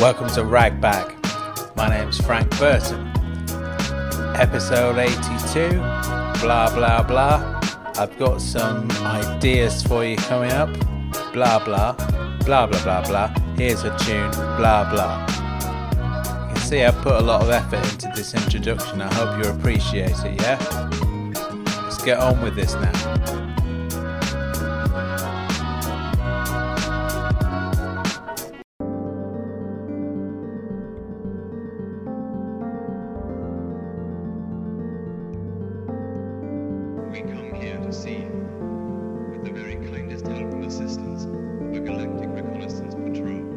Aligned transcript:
Welcome 0.00 0.28
to 0.34 0.44
Ragbag. 0.44 1.16
My 1.74 1.88
name's 1.88 2.20
Frank 2.20 2.56
Burton. 2.56 3.04
Episode 4.36 4.96
82. 4.96 5.70
Blah, 6.40 6.72
blah, 6.72 7.02
blah. 7.02 7.60
I've 7.98 8.16
got 8.16 8.40
some 8.40 8.88
ideas 9.02 9.82
for 9.82 10.04
you 10.04 10.16
coming 10.16 10.52
up. 10.52 10.72
Blah, 11.32 11.64
blah. 11.64 11.94
Blah, 12.44 12.66
blah, 12.68 12.84
blah, 12.84 13.04
blah. 13.08 13.34
Here's 13.56 13.82
a 13.82 13.90
tune. 13.98 14.30
Blah, 14.30 14.88
blah. 14.88 15.26
You 16.46 16.54
can 16.54 16.56
see 16.58 16.84
I've 16.84 16.94
put 17.02 17.14
a 17.14 17.24
lot 17.24 17.42
of 17.42 17.50
effort 17.50 17.84
into 17.92 18.12
this 18.14 18.34
introduction. 18.34 19.02
I 19.02 19.12
hope 19.14 19.44
you 19.44 19.50
appreciate 19.50 20.16
it, 20.24 20.40
yeah? 20.40 20.58
Let's 21.82 22.00
get 22.04 22.18
on 22.18 22.40
with 22.40 22.54
this 22.54 22.74
now. 22.74 23.37
on 37.88 37.92
scene. 37.94 39.30
With 39.30 39.44
the 39.44 39.50
very 39.50 39.76
kindest 39.76 40.26
help 40.26 40.52
and 40.52 40.64
assistance 40.64 41.24
of 41.24 41.72
a 41.72 41.80
galactic 41.80 42.28
reconnaissance 42.28 42.94
patrol. 42.94 43.47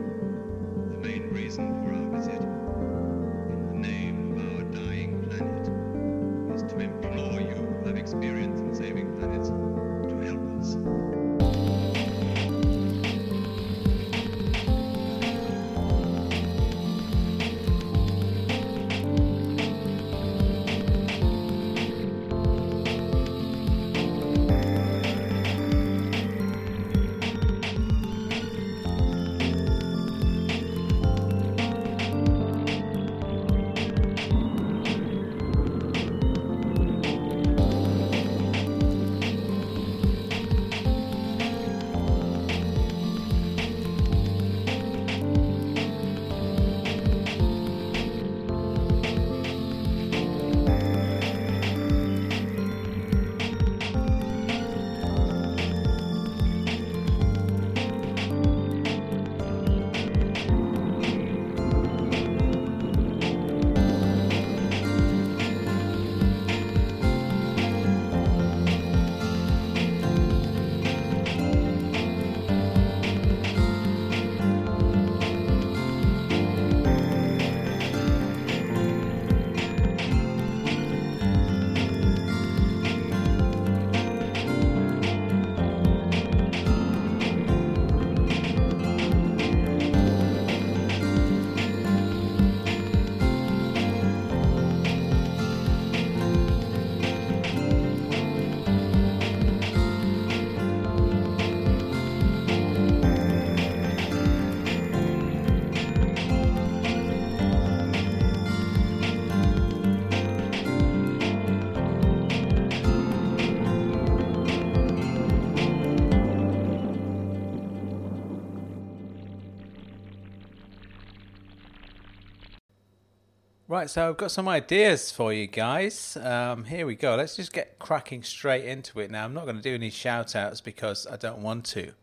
Right, 123.82 123.90
so 123.90 124.10
I've 124.10 124.18
got 124.18 124.30
some 124.30 124.48
ideas 124.48 125.10
for 125.10 125.34
you 125.34 125.48
guys. 125.48 126.16
Um, 126.16 126.66
here 126.66 126.86
we 126.86 126.94
go. 126.94 127.16
Let's 127.16 127.36
just 127.36 127.52
get 127.52 127.80
cracking 127.80 128.22
straight 128.22 128.66
into 128.66 129.00
it 129.00 129.10
now. 129.10 129.26
I'm 129.26 129.34
not 129.34 129.46
going 129.46 129.56
to 129.56 129.62
do 129.64 129.74
any 129.74 129.90
shout 129.90 130.36
outs 130.36 130.62
because 130.62 131.08
I 131.08 131.16
don't 131.16 131.40
want 131.40 131.66
to. 131.70 131.94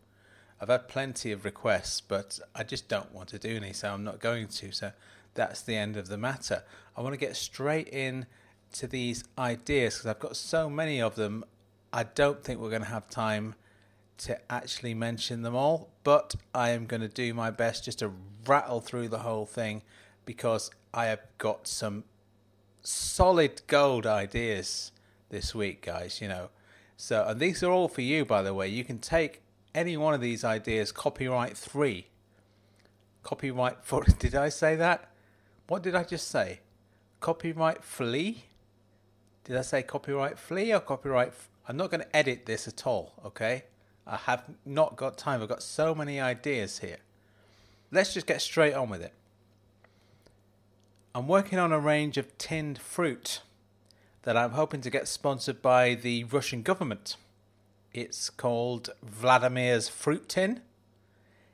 I've 0.61 0.71
had 0.71 0.89
plenty 0.89 1.31
of 1.31 1.45
requests, 1.45 2.01
but 2.01 2.41
I 2.53 2.65
just 2.65 2.89
don't 2.89 3.15
want 3.15 3.29
to 3.29 3.39
do 3.39 3.55
any, 3.55 3.73
so 3.73 3.93
I'm 3.93 4.03
not 4.03 4.19
going 4.19 4.49
to. 4.49 4.73
So 4.73 4.91
that's 5.35 5.63
the 5.63 5.77
end 5.77 5.97
of 5.97 6.09
the 6.09 6.19
matter. 6.19 6.65
I 6.97 7.01
want 7.01 7.13
to 7.13 7.17
get 7.17 7.37
straight 7.37 7.87
in 7.91 8.27
to 8.73 8.89
these 8.89 9.23
ideas 9.39 9.99
because 9.99 10.07
I've 10.07 10.19
got 10.19 10.35
so 10.35 10.69
many 10.69 11.01
of 11.01 11.15
them. 11.15 11.45
I 11.93 12.03
don't 12.03 12.43
think 12.43 12.59
we're 12.59 12.71
going 12.71 12.83
to 12.83 12.89
have 12.89 13.09
time 13.09 13.55
to 14.17 14.37
actually 14.51 14.95
mention 14.95 15.43
them 15.43 15.55
all, 15.55 15.91
but 16.03 16.35
I 16.53 16.71
am 16.71 16.87
going 16.87 17.03
to 17.03 17.09
do 17.09 17.33
my 17.35 17.53
best 17.53 17.85
just 17.85 18.01
to 18.01 18.11
rattle 18.49 18.81
through 18.81 19.11
the 19.11 19.21
whole 19.21 19.47
thing 19.47 19.83
because 20.27 20.73
I 20.93 21.07
have 21.07 21.21
got 21.39 21.67
some 21.67 22.05
solid 22.83 23.63
gold 23.67 24.07
ideas 24.07 24.93
this 25.29 25.55
week, 25.55 25.83
guys. 25.83 26.21
You 26.21 26.29
know, 26.29 26.49
so 26.97 27.25
and 27.27 27.41
these 27.41 27.63
are 27.63 27.71
all 27.71 27.89
for 27.89 28.03
you, 28.03 28.25
by 28.25 28.43
the 28.43 28.55
way. 28.55 28.69
You 28.69 28.85
can 28.85 28.99
take 28.99 29.43
any 29.75 29.97
one 29.97 30.15
of 30.15 30.21
these 30.21 30.45
ideas, 30.45 30.93
copyright 30.93 31.57
three, 31.57 32.09
Copyright 33.29 33.85
for 33.85 34.05
did 34.19 34.35
I 34.35 34.49
say 34.49 34.77
that? 34.77 35.11
What 35.67 35.83
did 35.83 35.95
I 35.95 36.05
just 36.05 36.29
say? 36.29 36.61
Copyright 37.21 37.85
free? 37.85 38.45
Did 39.45 39.57
I 39.57 39.61
say 39.61 39.83
copyright 39.83 40.39
free 40.39 40.73
or 40.73 40.81
copyright? 40.81 41.35
I'm 41.69 41.77
not 41.77 41.91
going 41.91 42.01
to 42.01 42.17
edit 42.17 42.47
this 42.47 42.67
at 42.67 42.87
all, 42.87 43.13
okay? 43.27 43.65
I 44.07 44.17
have 44.17 44.45
not 44.65 44.97
got 44.97 45.19
time. 45.19 45.43
I've 45.43 45.49
got 45.51 45.63
so 45.63 45.95
many 45.95 46.19
ideas 46.19 46.79
here. 46.79 46.99
Let's 47.91 48.15
just 48.15 48.27
get 48.27 48.41
straight 48.41 48.73
on 48.73 48.89
with 48.89 49.03
it. 49.03 49.13
I'm 51.19 51.27
working 51.27 51.59
on 51.59 51.73
a 51.73 51.81
range 51.81 52.17
of 52.17 52.39
tinned 52.39 52.79
fruit 52.79 53.41
that 54.23 54.37
I'm 54.37 54.53
hoping 54.53 54.81
to 54.83 54.89
get 54.89 55.09
sponsored 55.09 55.61
by 55.61 55.97
the 55.97 56.23
Russian 56.23 56.63
government. 56.63 57.17
It's 57.93 58.31
called 58.31 58.91
Vladimir's 59.03 59.89
Fruit 59.89 60.29
Tin. 60.29 60.61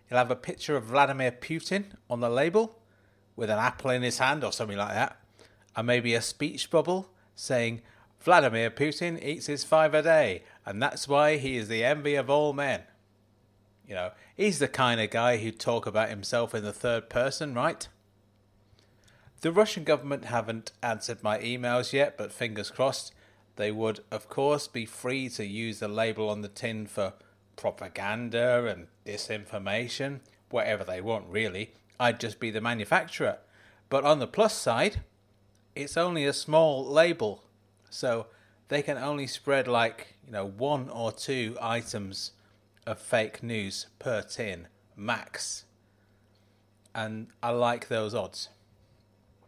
It'll 0.06 0.18
have 0.18 0.30
a 0.30 0.36
picture 0.36 0.76
of 0.76 0.84
Vladimir 0.84 1.32
Putin 1.32 1.84
on 2.10 2.20
the 2.20 2.28
label 2.28 2.78
with 3.36 3.48
an 3.48 3.58
apple 3.58 3.90
in 3.90 4.02
his 4.02 4.18
hand 4.18 4.44
or 4.44 4.52
something 4.52 4.76
like 4.76 4.92
that, 4.92 5.18
and 5.74 5.86
maybe 5.86 6.12
a 6.12 6.20
speech 6.20 6.70
bubble 6.70 7.08
saying, 7.34 7.80
Vladimir 8.20 8.70
Putin 8.70 9.18
eats 9.24 9.46
his 9.46 9.64
five 9.64 9.94
a 9.94 10.02
day, 10.02 10.42
and 10.66 10.82
that's 10.82 11.08
why 11.08 11.38
he 11.38 11.56
is 11.56 11.68
the 11.68 11.82
envy 11.82 12.16
of 12.16 12.28
all 12.28 12.52
men. 12.52 12.82
You 13.88 13.94
know, 13.94 14.10
he's 14.36 14.58
the 14.58 14.68
kind 14.68 15.00
of 15.00 15.08
guy 15.08 15.38
who'd 15.38 15.58
talk 15.58 15.86
about 15.86 16.10
himself 16.10 16.54
in 16.54 16.64
the 16.64 16.72
third 16.74 17.08
person, 17.08 17.54
right? 17.54 17.88
The 19.44 19.52
Russian 19.52 19.84
government 19.84 20.24
haven't 20.24 20.72
answered 20.82 21.22
my 21.22 21.36
emails 21.36 21.92
yet, 21.92 22.16
but 22.16 22.32
fingers 22.32 22.70
crossed. 22.70 23.12
They 23.56 23.70
would, 23.70 24.00
of 24.10 24.26
course, 24.26 24.66
be 24.68 24.86
free 24.86 25.28
to 25.28 25.44
use 25.44 25.80
the 25.80 25.86
label 25.86 26.30
on 26.30 26.40
the 26.40 26.48
tin 26.48 26.86
for 26.86 27.12
propaganda 27.54 28.64
and 28.64 28.86
disinformation, 29.04 30.20
whatever 30.48 30.82
they 30.82 31.02
want, 31.02 31.26
really. 31.28 31.74
I'd 32.00 32.20
just 32.20 32.40
be 32.40 32.50
the 32.50 32.62
manufacturer. 32.62 33.36
But 33.90 34.04
on 34.04 34.18
the 34.18 34.26
plus 34.26 34.54
side, 34.54 35.02
it's 35.76 35.98
only 35.98 36.24
a 36.24 36.32
small 36.32 36.82
label, 36.82 37.44
so 37.90 38.28
they 38.68 38.80
can 38.80 38.96
only 38.96 39.26
spread 39.26 39.68
like, 39.68 40.14
you 40.24 40.32
know, 40.32 40.46
one 40.46 40.88
or 40.88 41.12
two 41.12 41.58
items 41.60 42.32
of 42.86 42.98
fake 42.98 43.42
news 43.42 43.88
per 43.98 44.22
tin, 44.22 44.68
max. 44.96 45.66
And 46.94 47.26
I 47.42 47.50
like 47.50 47.88
those 47.88 48.14
odds. 48.14 48.48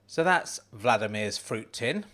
So 0.07 0.23
that's 0.25 0.61
Vladimir's 0.73 1.39
fruit 1.39 1.73
tin. 1.73 2.05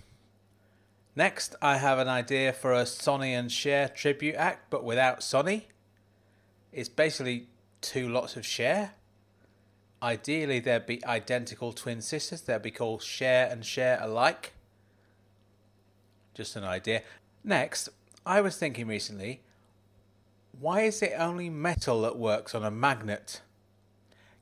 Next, 1.15 1.55
I 1.61 1.77
have 1.77 1.99
an 1.99 2.09
idea 2.09 2.53
for 2.53 2.73
a 2.73 2.87
Sonny 2.87 3.35
and 3.35 3.53
Cher 3.53 3.89
tribute 3.89 4.35
act, 4.35 4.71
but 4.71 4.83
without 4.83 5.23
Sonny. 5.23 5.69
It's 6.73 6.89
basically 6.89 7.49
two 7.83 8.09
lots 8.09 8.37
of 8.37 8.47
Cher, 8.47 8.93
Ideally, 10.03 10.59
they'd 10.59 10.85
be 10.85 11.05
identical 11.05 11.73
twin 11.73 12.01
sisters. 12.01 12.41
They'd 12.43 12.61
be 12.61 12.73
called 12.73 13.03
share 13.03 13.49
and 13.49 13.65
share 13.65 13.99
alike. 14.03 14.53
Just 16.35 16.57
an 16.57 16.65
idea. 16.65 17.03
Next, 17.45 17.89
I 18.27 18.41
was 18.41 18.57
thinking 18.57 18.89
recently 18.89 19.43
why 20.59 20.83
is 20.83 21.03
it 21.03 21.13
only 21.17 21.49
metal 21.49 22.03
that 22.03 22.19
works 22.19 22.55
on 22.55 22.65
a 22.65 22.71
magnet? 22.71 23.41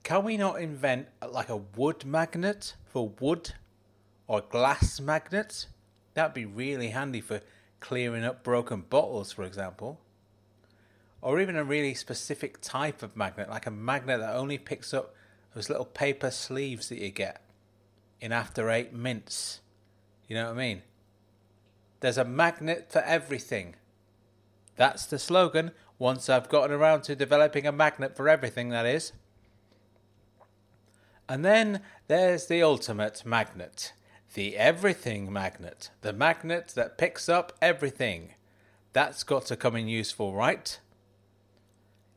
Can 0.03 0.25
we 0.25 0.37
not 0.37 0.61
invent 0.61 1.07
like 1.27 1.49
a 1.49 1.57
wood 1.57 2.05
magnet 2.05 2.75
for 2.93 3.09
wood 3.21 3.53
or 4.27 4.41
glass 4.41 5.01
magnets. 5.01 5.69
That'd 6.15 6.35
be 6.35 6.45
really 6.45 6.89
handy 6.89 7.21
for 7.21 7.41
clearing 7.79 8.25
up 8.25 8.43
broken 8.43 8.83
bottles, 8.83 9.33
for 9.33 9.45
example. 9.45 10.01
Or 11.23 11.41
even 11.41 11.57
a 11.57 11.65
really 11.65 11.95
specific 11.95 12.61
type 12.61 13.03
of 13.03 13.17
magnet, 13.17 13.49
like 13.49 13.67
a 13.67 13.71
magnet 13.71 14.21
that 14.21 14.35
only 14.35 14.59
picks 14.59 14.93
up 14.93 15.15
those 15.55 15.69
little 15.69 15.85
paper 15.85 16.31
sleeves 16.31 16.89
that 16.89 16.99
you 16.99 17.11
get 17.11 17.43
in 18.21 18.33
After 18.33 18.71
Eight 18.71 18.93
mints. 18.93 19.61
You 20.29 20.37
know 20.37 20.47
what 20.47 20.55
I 20.55 20.59
mean? 20.59 20.83
There's 22.01 22.19
a 22.19 22.25
magnet 22.25 22.87
for 22.91 23.01
everything. 23.03 23.77
That's 24.77 25.05
the 25.07 25.19
slogan. 25.19 25.73
Once 25.99 26.31
I've 26.31 26.49
gotten 26.49 26.75
around 26.75 27.03
to 27.03 27.15
developing 27.15 27.67
a 27.67 27.73
magnet 27.73 28.17
for 28.17 28.29
everything, 28.29 28.71
that 28.71 28.87
is. 28.87 29.13
And 31.29 31.45
then 31.45 31.83
there's 32.11 32.47
the 32.47 32.61
ultimate 32.61 33.25
magnet 33.25 33.93
the 34.35 34.57
everything 34.57 35.33
magnet, 35.33 35.91
the 36.01 36.13
magnet 36.13 36.73
that 36.75 36.99
picks 36.99 37.29
up 37.29 37.53
everything. 37.63 38.35
That's 38.93 39.23
got 39.23 39.47
to 39.47 39.57
come 39.57 39.77
in 39.77 39.87
useful, 39.87 40.35
right? 40.35 40.79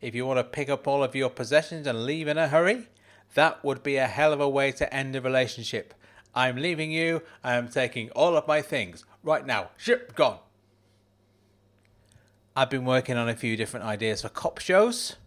If 0.02 0.16
you 0.16 0.26
want 0.26 0.40
to 0.40 0.44
pick 0.44 0.68
up 0.68 0.88
all 0.88 1.04
of 1.04 1.16
your 1.16 1.30
possessions 1.30 1.86
and 1.86 2.06
leave 2.06 2.28
in 2.28 2.40
a 2.40 2.48
hurry, 2.48 2.88
that 3.36 3.64
would 3.64 3.84
be 3.84 3.98
a 3.98 4.08
hell 4.08 4.34
of 4.34 4.42
a 4.42 4.50
way 4.50 4.72
to 4.72 4.92
end 4.92 5.16
a 5.16 5.22
relationship. 5.22 5.94
I'm 6.34 6.56
leaving 6.56 6.92
you, 6.92 7.22
I 7.44 7.54
am 7.54 7.68
taking 7.68 8.10
all 8.12 8.36
of 8.36 8.48
my 8.48 8.64
things. 8.64 9.06
Right 9.22 9.46
now, 9.46 9.70
ship 9.78 10.16
gone. 10.16 10.40
I've 12.56 12.72
been 12.72 12.86
working 12.86 13.16
on 13.16 13.30
a 13.30 13.36
few 13.36 13.56
different 13.56 13.86
ideas 13.86 14.24
for 14.24 14.30
cop 14.30 14.58
shows 14.58 15.18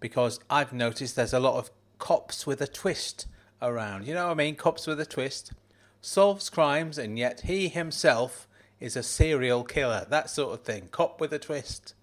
because 0.00 0.40
I've 0.50 0.72
noticed 0.72 1.14
there's 1.14 1.32
a 1.32 1.38
lot 1.38 1.58
of 1.58 1.70
cops 2.00 2.44
with 2.44 2.60
a 2.60 2.66
twist 2.66 3.26
around. 3.60 4.06
You 4.06 4.14
know 4.14 4.26
what 4.26 4.32
I 4.32 4.34
mean? 4.34 4.56
Cops 4.56 4.86
with 4.86 5.00
a 5.00 5.06
twist. 5.06 5.52
Solves 6.00 6.50
crimes 6.50 6.98
and 6.98 7.18
yet 7.18 7.42
he 7.42 7.68
himself 7.68 8.46
is 8.80 8.96
a 8.96 9.02
serial 9.02 9.64
killer. 9.64 10.06
That 10.08 10.30
sort 10.30 10.54
of 10.54 10.64
thing. 10.64 10.88
Cop 10.90 11.20
with 11.20 11.32
a 11.32 11.38
twist. 11.38 11.94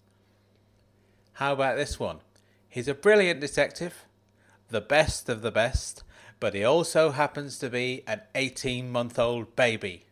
How 1.33 1.53
about 1.53 1.77
this 1.77 2.00
one? 2.00 2.19
He's 2.68 2.88
a 2.88 2.94
brilliant 2.94 3.42
detective, 3.42 4.06
the 4.69 4.81
best 4.81 5.27
of 5.27 5.42
the 5.42 5.51
best, 5.51 6.03
but 6.39 6.53
he 6.53 6.63
also 6.63 7.12
happens 7.12 7.59
to 7.59 7.69
be 7.69 8.04
an 8.07 8.21
18 8.33 8.89
month 8.89 9.19
old 9.19 9.56
baby. 9.56 10.06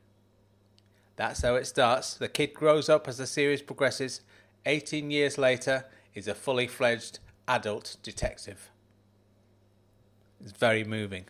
That's 1.15 1.41
how 1.41 1.55
it 1.55 1.67
starts. 1.67 2.13
The 2.13 2.27
kid 2.27 2.53
grows 2.53 2.89
up 2.89 3.07
as 3.07 3.17
the 3.17 3.27
series 3.27 3.61
progresses 3.61 4.21
18 4.65 5.11
years 5.11 5.37
later, 5.37 5.85
is 6.13 6.27
a 6.27 6.35
fully 6.35 6.67
fledged 6.67 7.19
adult 7.47 7.97
detective. 8.03 8.69
It's 10.41 10.51
very 10.51 10.83
moving. 10.83 11.25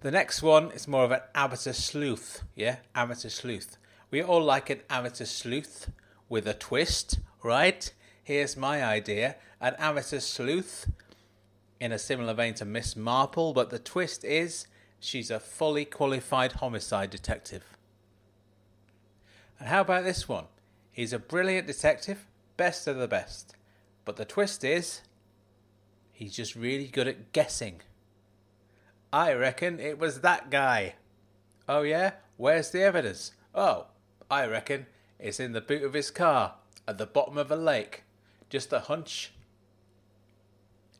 The 0.00 0.10
next 0.10 0.42
one 0.42 0.70
is 0.72 0.88
more 0.88 1.04
of 1.04 1.10
an 1.10 1.20
amateur 1.34 1.72
sleuth. 1.72 2.42
Yeah, 2.54 2.76
amateur 2.94 3.28
sleuth. 3.28 3.78
We 4.10 4.22
all 4.22 4.42
like 4.42 4.70
an 4.70 4.80
amateur 4.90 5.24
sleuth 5.24 5.90
with 6.28 6.46
a 6.46 6.54
twist, 6.54 7.20
right? 7.42 7.92
Here's 8.22 8.56
my 8.56 8.84
idea 8.84 9.36
an 9.60 9.74
amateur 9.78 10.18
sleuth 10.18 10.90
in 11.78 11.92
a 11.92 11.98
similar 11.98 12.34
vein 12.34 12.54
to 12.54 12.64
Miss 12.64 12.96
Marple, 12.96 13.52
but 13.52 13.70
the 13.70 13.78
twist 13.78 14.24
is 14.24 14.66
she's 14.98 15.30
a 15.30 15.38
fully 15.38 15.84
qualified 15.84 16.52
homicide 16.52 17.10
detective. 17.10 17.76
And 19.58 19.68
how 19.68 19.82
about 19.82 20.04
this 20.04 20.28
one? 20.28 20.46
He's 20.90 21.12
a 21.12 21.18
brilliant 21.18 21.68
detective 21.68 22.26
best 22.56 22.86
of 22.86 22.96
the 22.96 23.08
best. 23.08 23.56
But 24.04 24.16
the 24.16 24.24
twist 24.24 24.64
is, 24.64 25.02
he's 26.12 26.34
just 26.34 26.54
really 26.54 26.86
good 26.86 27.08
at 27.08 27.32
guessing. 27.32 27.80
I 29.12 29.34
reckon 29.34 29.78
it 29.78 29.98
was 29.98 30.20
that 30.20 30.50
guy. 30.50 30.94
Oh, 31.68 31.82
yeah? 31.82 32.12
Where's 32.36 32.70
the 32.70 32.82
evidence? 32.82 33.32
Oh, 33.54 33.86
I 34.30 34.46
reckon 34.46 34.86
it's 35.18 35.38
in 35.38 35.52
the 35.52 35.60
boot 35.60 35.82
of 35.82 35.92
his 35.92 36.10
car 36.10 36.54
at 36.88 36.98
the 36.98 37.06
bottom 37.06 37.36
of 37.36 37.50
a 37.50 37.56
lake. 37.56 38.04
Just 38.48 38.72
a 38.72 38.80
hunch. 38.80 39.32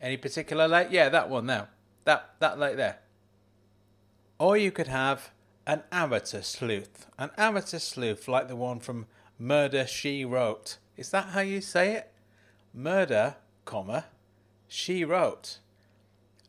Any 0.00 0.16
particular 0.16 0.68
lake? 0.68 0.88
Yeah, 0.90 1.08
that 1.08 1.30
one 1.30 1.46
there. 1.46 1.68
That, 2.04 2.34
that 2.40 2.58
lake 2.58 2.76
there. 2.76 2.98
Or 4.38 4.56
you 4.56 4.70
could 4.70 4.88
have 4.88 5.30
an 5.66 5.82
amateur 5.90 6.42
sleuth. 6.42 7.06
An 7.18 7.30
amateur 7.38 7.78
sleuth 7.78 8.28
like 8.28 8.48
the 8.48 8.56
one 8.56 8.80
from 8.80 9.06
Murder 9.38 9.86
She 9.86 10.24
Wrote. 10.24 10.78
Is 10.96 11.10
that 11.10 11.28
how 11.28 11.40
you 11.40 11.60
say 11.60 11.94
it? 11.94 12.12
Murder, 12.74 13.36
comma, 13.64 14.06
she 14.68 15.04
wrote. 15.04 15.58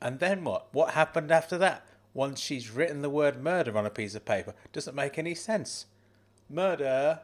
And 0.03 0.19
then 0.19 0.43
what? 0.43 0.67
What 0.73 0.93
happened 0.93 1.31
after 1.31 1.57
that? 1.59 1.87
Once 2.13 2.41
she's 2.41 2.69
written 2.69 3.01
the 3.01 3.09
word 3.09 3.41
murder 3.41 3.75
on 3.77 3.85
a 3.85 3.89
piece 3.89 4.13
of 4.13 4.25
paper. 4.25 4.53
Doesn't 4.73 4.95
make 4.95 5.17
any 5.17 5.33
sense. 5.33 5.85
Murder. 6.49 7.21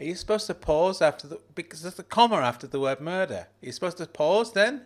Are 0.00 0.04
you 0.04 0.16
supposed 0.16 0.48
to 0.48 0.54
pause 0.54 1.00
after 1.00 1.28
the 1.28 1.40
because 1.54 1.82
there's 1.82 1.98
a 2.00 2.02
comma 2.02 2.36
after 2.38 2.66
the 2.66 2.80
word 2.80 3.00
murder? 3.00 3.46
Are 3.62 3.66
you 3.66 3.70
supposed 3.70 3.98
to 3.98 4.06
pause 4.06 4.52
then? 4.52 4.82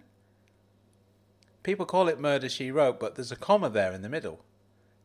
People 1.63 1.87
call 1.87 2.07
it 2.07 2.21
murder 2.21 2.51
she 2.51 2.71
wrote, 2.71 3.01
but 3.01 3.17
there's 3.17 3.33
a 3.33 3.37
comma 3.37 3.71
there 3.71 3.93
in 3.93 4.03
the 4.03 4.09
middle. 4.11 4.45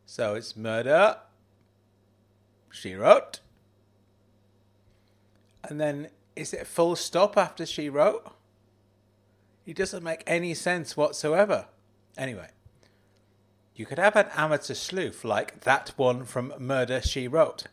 So 0.04 0.34
it's 0.34 0.54
murder 0.54 1.16
she 2.70 2.94
wrote. 2.94 3.40
And 5.64 5.80
then 5.80 6.10
is 6.36 6.52
it 6.52 6.66
full 6.66 6.94
stop 6.94 7.38
after 7.38 7.64
she 7.64 7.88
wrote? 7.88 8.35
It 9.66 9.76
doesn't 9.76 10.04
make 10.04 10.22
any 10.28 10.54
sense 10.54 10.96
whatsoever. 10.96 11.66
Anyway, 12.16 12.50
you 13.74 13.84
could 13.84 13.98
have 13.98 14.14
an 14.14 14.28
amateur 14.36 14.74
sleuth 14.74 15.24
like 15.24 15.62
that 15.62 15.92
one 15.96 16.24
from 16.24 16.54
Murder 16.58 17.02
She 17.02 17.26
Wrote, 17.26 17.64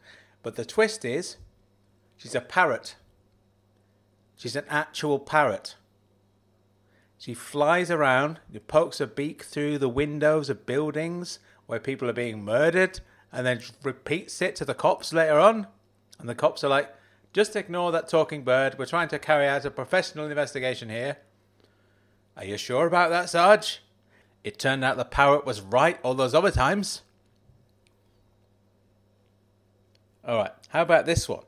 but 0.41 0.55
the 0.55 0.65
twist 0.65 1.05
is 1.05 1.37
she's 2.17 2.33
a 2.33 2.41
parrot. 2.41 2.95
She's 4.35 4.55
an 4.55 4.65
actual 4.69 5.19
parrot. 5.19 5.75
She 7.19 7.35
flies 7.35 7.91
around, 7.91 8.39
pokes 8.67 8.97
her 8.97 9.05
beak 9.05 9.43
through 9.43 9.77
the 9.77 9.87
windows 9.87 10.49
of 10.49 10.65
buildings 10.65 11.39
where 11.67 11.79
people 11.79 12.09
are 12.09 12.13
being 12.13 12.43
murdered, 12.43 12.99
and 13.31 13.45
then 13.45 13.61
repeats 13.83 14.41
it 14.41 14.55
to 14.57 14.65
the 14.65 14.73
cops 14.73 15.13
later 15.13 15.39
on. 15.39 15.67
And 16.19 16.27
the 16.27 16.35
cops 16.35 16.63
are 16.63 16.69
like, 16.69 16.93
just 17.31 17.55
ignore 17.55 17.91
that 17.93 18.09
talking 18.09 18.43
bird. 18.43 18.77
We're 18.77 18.87
trying 18.87 19.07
to 19.09 19.19
carry 19.19 19.47
out 19.47 19.63
a 19.63 19.71
professional 19.71 20.25
investigation 20.25 20.89
here. 20.89 21.17
Are 22.35 22.45
you 22.45 22.57
sure 22.57 22.87
about 22.87 23.09
that, 23.09 23.29
Sarge? 23.29 23.81
It 24.43 24.59
turned 24.59 24.83
out 24.83 24.97
the 24.97 25.05
parrot 25.05 25.45
was 25.45 25.61
right 25.61 25.99
all 26.03 26.13
those 26.13 26.33
other 26.33 26.51
times. 26.51 27.01
Alright, 30.27 30.53
how 30.69 30.81
about 30.81 31.05
this 31.05 31.27
one? 31.27 31.43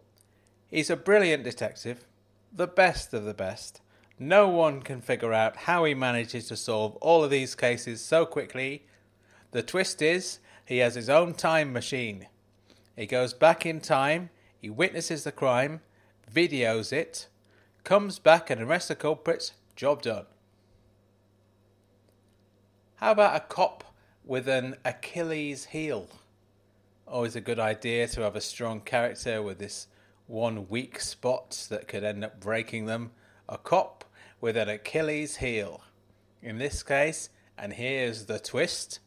He's 0.67 0.89
a 0.89 0.95
brilliant 0.95 1.43
detective, 1.43 2.05
the 2.51 2.67
best 2.67 3.13
of 3.13 3.23
the 3.23 3.33
best. 3.33 3.81
No 4.19 4.47
one 4.47 4.81
can 4.81 5.01
figure 5.01 5.33
out 5.33 5.57
how 5.57 5.83
he 5.85 5.93
manages 5.93 6.47
to 6.47 6.55
solve 6.55 6.95
all 6.97 7.23
of 7.23 7.31
these 7.31 7.55
cases 7.55 8.01
so 8.01 8.25
quickly. 8.25 8.85
The 9.51 9.63
twist 9.63 10.01
is, 10.01 10.39
he 10.65 10.77
has 10.79 10.95
his 10.95 11.09
own 11.09 11.33
time 11.33 11.73
machine. 11.73 12.27
He 12.95 13.05
goes 13.05 13.33
back 13.33 13.65
in 13.65 13.81
time 13.81 14.29
he 14.65 14.69
witnesses 14.71 15.23
the 15.23 15.31
crime, 15.31 15.81
videos 16.33 16.91
it, 16.91 17.27
comes 17.83 18.17
back 18.17 18.49
and 18.49 18.59
arrests 18.59 18.87
the 18.87 18.95
culprits, 18.95 19.51
job 19.75 20.01
done. 20.01 20.25
How 22.97 23.11
about 23.11 23.35
a 23.35 23.41
cop 23.41 23.83
with 24.23 24.47
an 24.47 24.75
Achilles 24.85 25.65
heel? 25.65 26.07
Always 27.07 27.35
a 27.35 27.41
good 27.41 27.59
idea 27.59 28.07
to 28.07 28.21
have 28.21 28.35
a 28.35 28.41
strong 28.41 28.81
character 28.81 29.41
with 29.41 29.59
this 29.59 29.87
one 30.27 30.67
weak 30.69 30.99
spot 30.99 31.67
that 31.69 31.87
could 31.87 32.03
end 32.03 32.23
up 32.23 32.39
breaking 32.39 32.85
them. 32.85 33.11
A 33.47 33.57
cop 33.57 34.05
with 34.41 34.57
an 34.57 34.69
Achilles 34.69 35.37
heel. 35.37 35.81
In 36.41 36.57
this 36.57 36.83
case, 36.83 37.29
and 37.57 37.73
here's 37.73 38.25
the 38.25 38.39
twist 38.39 38.99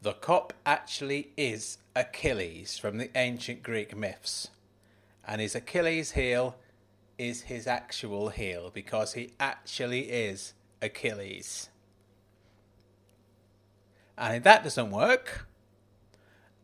the 0.00 0.12
cop 0.12 0.52
actually 0.64 1.32
is 1.36 1.78
Achilles 1.96 2.78
from 2.78 2.98
the 2.98 3.10
ancient 3.16 3.64
Greek 3.64 3.96
myths 3.96 4.48
and 5.28 5.42
his 5.42 5.54
Achilles 5.54 6.12
heel 6.12 6.56
is 7.18 7.42
his 7.42 7.66
actual 7.66 8.30
heel 8.30 8.70
because 8.72 9.12
he 9.12 9.32
actually 9.38 10.10
is 10.10 10.54
Achilles. 10.80 11.68
And 14.18 14.36
if 14.36 14.42
that 14.42 14.64
doesn't 14.64 14.90
work, 14.90 15.46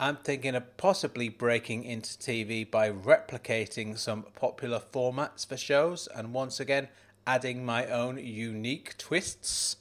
I'm 0.00 0.16
thinking 0.16 0.56
of 0.56 0.76
possibly 0.76 1.28
breaking 1.28 1.84
into 1.84 2.18
TV 2.18 2.68
by 2.68 2.90
replicating 2.90 3.96
some 3.96 4.24
popular 4.34 4.80
formats 4.80 5.46
for 5.46 5.56
shows 5.56 6.08
and 6.12 6.34
once 6.34 6.58
again 6.58 6.88
adding 7.28 7.64
my 7.64 7.86
own 7.86 8.18
unique 8.18 8.98
twists. 8.98 9.76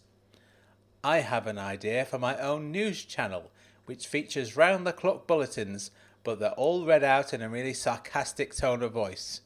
I 1.03 1.21
have 1.21 1.47
an 1.47 1.57
idea 1.57 2.05
for 2.05 2.19
my 2.19 2.37
own 2.37 2.71
news 2.71 3.03
channel, 3.03 3.51
which 3.85 4.07
features 4.07 4.55
round 4.55 4.85
the 4.85 4.93
clock 4.93 5.25
bulletins, 5.25 5.89
but 6.23 6.39
they're 6.39 6.51
all 6.51 6.85
read 6.85 7.03
out 7.03 7.33
in 7.33 7.41
a 7.41 7.49
really 7.49 7.73
sarcastic 7.73 8.55
tone 8.55 8.83
of 8.83 8.91
voice. 8.91 9.41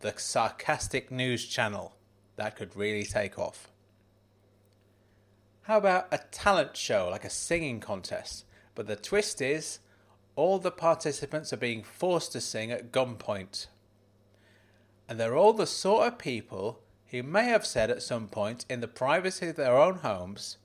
The 0.00 0.12
sarcastic 0.16 1.12
news 1.12 1.46
channel. 1.46 1.94
That 2.34 2.56
could 2.56 2.74
really 2.76 3.04
take 3.04 3.38
off. 3.38 3.71
How 5.62 5.78
about 5.78 6.08
a 6.10 6.18
talent 6.30 6.76
show, 6.76 7.08
like 7.10 7.24
a 7.24 7.30
singing 7.30 7.78
contest? 7.78 8.44
But 8.74 8.88
the 8.88 8.96
twist 8.96 9.40
is, 9.40 9.78
all 10.34 10.58
the 10.58 10.72
participants 10.72 11.52
are 11.52 11.58
being 11.58 11.82
forced 11.82 12.32
to 12.32 12.40
sing 12.40 12.72
at 12.72 12.90
gunpoint. 12.90 13.66
And 15.08 15.20
they're 15.20 15.36
all 15.36 15.52
the 15.52 15.66
sort 15.66 16.08
of 16.08 16.18
people 16.18 16.80
who 17.08 17.22
may 17.22 17.44
have 17.44 17.66
said 17.66 17.90
at 17.90 18.02
some 18.02 18.26
point 18.26 18.64
in 18.68 18.80
the 18.80 18.88
privacy 18.88 19.48
of 19.48 19.56
their 19.56 19.76
own 19.76 19.96
homes, 19.96 20.56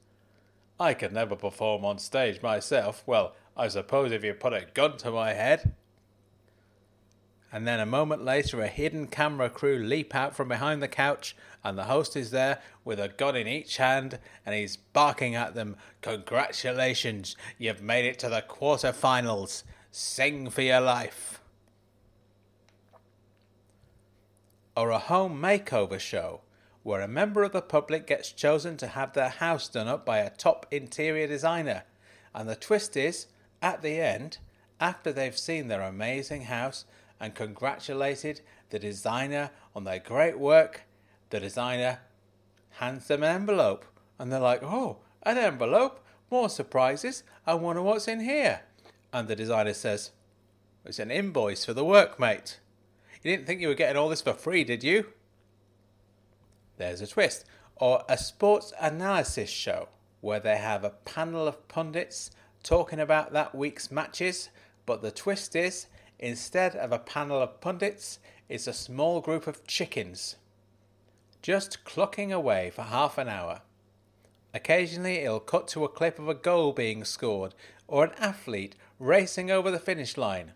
I 0.79 0.93
could 0.93 1.11
never 1.11 1.35
perform 1.35 1.83
on 1.85 1.99
stage 1.99 2.41
myself. 2.41 3.03
Well, 3.05 3.35
I 3.55 3.67
suppose 3.67 4.11
if 4.11 4.23
you 4.23 4.33
put 4.33 4.53
a 4.53 4.65
gun 4.73 4.97
to 4.97 5.11
my 5.11 5.33
head. 5.33 5.73
And 7.51 7.65
then 7.65 7.79
a 7.79 7.85
moment 7.85 8.25
later, 8.25 8.61
a 8.61 8.67
hidden 8.67 9.07
camera 9.07 9.49
crew 9.49 9.77
leap 9.77 10.13
out 10.13 10.35
from 10.35 10.49
behind 10.49 10.81
the 10.81 10.87
couch, 10.87 11.35
and 11.63 11.77
the 11.77 11.85
host 11.85 12.15
is 12.17 12.31
there 12.31 12.59
with 12.83 12.99
a 12.99 13.07
gun 13.07 13.35
in 13.35 13.47
each 13.47 13.77
hand, 13.77 14.19
and 14.45 14.53
he's 14.53 14.77
barking 14.77 15.33
at 15.35 15.55
them, 15.55 15.77
Congratulations, 16.01 17.37
you've 17.57 17.81
made 17.81 18.05
it 18.05 18.19
to 18.19 18.29
the 18.29 18.43
quarterfinals. 18.47 19.63
Sing 19.91 20.49
for 20.49 20.61
your 20.61 20.81
life. 20.81 21.39
Or 24.75 24.91
a 24.91 24.99
home 24.99 25.41
makeover 25.41 25.99
show 25.99 26.41
where 26.83 27.01
a 27.01 27.07
member 27.07 27.43
of 27.43 27.51
the 27.51 27.61
public 27.61 28.07
gets 28.07 28.31
chosen 28.31 28.77
to 28.77 28.87
have 28.87 29.13
their 29.13 29.29
house 29.29 29.67
done 29.67 29.87
up 29.87 30.05
by 30.05 30.19
a 30.19 30.29
top 30.29 30.65
interior 30.71 31.27
designer. 31.27 31.83
And 32.33 32.47
the 32.47 32.55
twist 32.55 32.95
is, 32.95 33.27
at 33.61 33.81
the 33.81 33.99
end, 33.99 34.37
after 34.79 35.11
they've 35.11 35.37
seen 35.37 35.67
their 35.67 35.81
amazing 35.81 36.43
house 36.43 36.85
and 37.19 37.35
congratulated 37.35 38.41
the 38.69 38.79
designer 38.79 39.51
on 39.75 39.83
their 39.83 39.99
great 39.99 40.39
work, 40.39 40.83
the 41.29 41.39
designer 41.39 41.99
hands 42.71 43.07
them 43.07 43.23
an 43.23 43.35
envelope. 43.35 43.85
And 44.19 44.31
they're 44.31 44.39
like, 44.39 44.63
oh, 44.63 44.97
an 45.23 45.37
envelope? 45.37 46.03
More 46.29 46.49
surprises? 46.49 47.23
I 47.45 47.53
wonder 47.53 47.81
what's 47.81 48.07
in 48.07 48.19
here. 48.19 48.61
And 49.13 49.27
the 49.27 49.35
designer 49.35 49.73
says, 49.73 50.11
it's 50.85 50.99
an 50.99 51.11
invoice 51.11 51.65
for 51.65 51.73
the 51.73 51.85
work, 51.85 52.19
mate. 52.19 52.59
You 53.23 53.31
didn't 53.31 53.45
think 53.45 53.61
you 53.61 53.67
were 53.67 53.73
getting 53.73 53.97
all 53.97 54.09
this 54.09 54.21
for 54.21 54.33
free, 54.33 54.63
did 54.63 54.83
you? 54.83 55.07
there's 56.77 57.01
a 57.01 57.07
twist. 57.07 57.45
Or 57.75 58.03
a 58.09 58.17
sports 58.17 58.73
analysis 58.79 59.49
show 59.49 59.89
where 60.21 60.39
they 60.39 60.57
have 60.57 60.83
a 60.83 60.89
panel 60.89 61.47
of 61.47 61.67
pundits 61.67 62.31
talking 62.63 62.99
about 62.99 63.33
that 63.33 63.53
week's 63.53 63.91
matches, 63.91 64.49
but 64.85 65.01
the 65.01 65.11
twist 65.11 65.55
is 65.55 65.87
instead 66.19 66.75
of 66.75 66.91
a 66.91 66.99
panel 66.99 67.41
of 67.41 67.61
pundits, 67.61 68.19
it's 68.49 68.67
a 68.67 68.73
small 68.73 69.21
group 69.21 69.47
of 69.47 69.65
chickens 69.67 70.35
just 71.41 71.85
clucking 71.85 72.33
away 72.33 72.69
for 72.69 72.81
half 72.83 73.17
an 73.17 73.29
hour. 73.29 73.61
Occasionally, 74.53 75.19
it'll 75.19 75.39
cut 75.39 75.67
to 75.69 75.85
a 75.85 75.89
clip 75.89 76.19
of 76.19 76.27
a 76.27 76.33
goal 76.33 76.73
being 76.73 77.05
scored 77.05 77.53
or 77.87 78.03
an 78.03 78.11
athlete 78.19 78.75
racing 78.99 79.51
over 79.51 79.71
the 79.71 79.79
finish 79.79 80.17
line. 80.17 80.51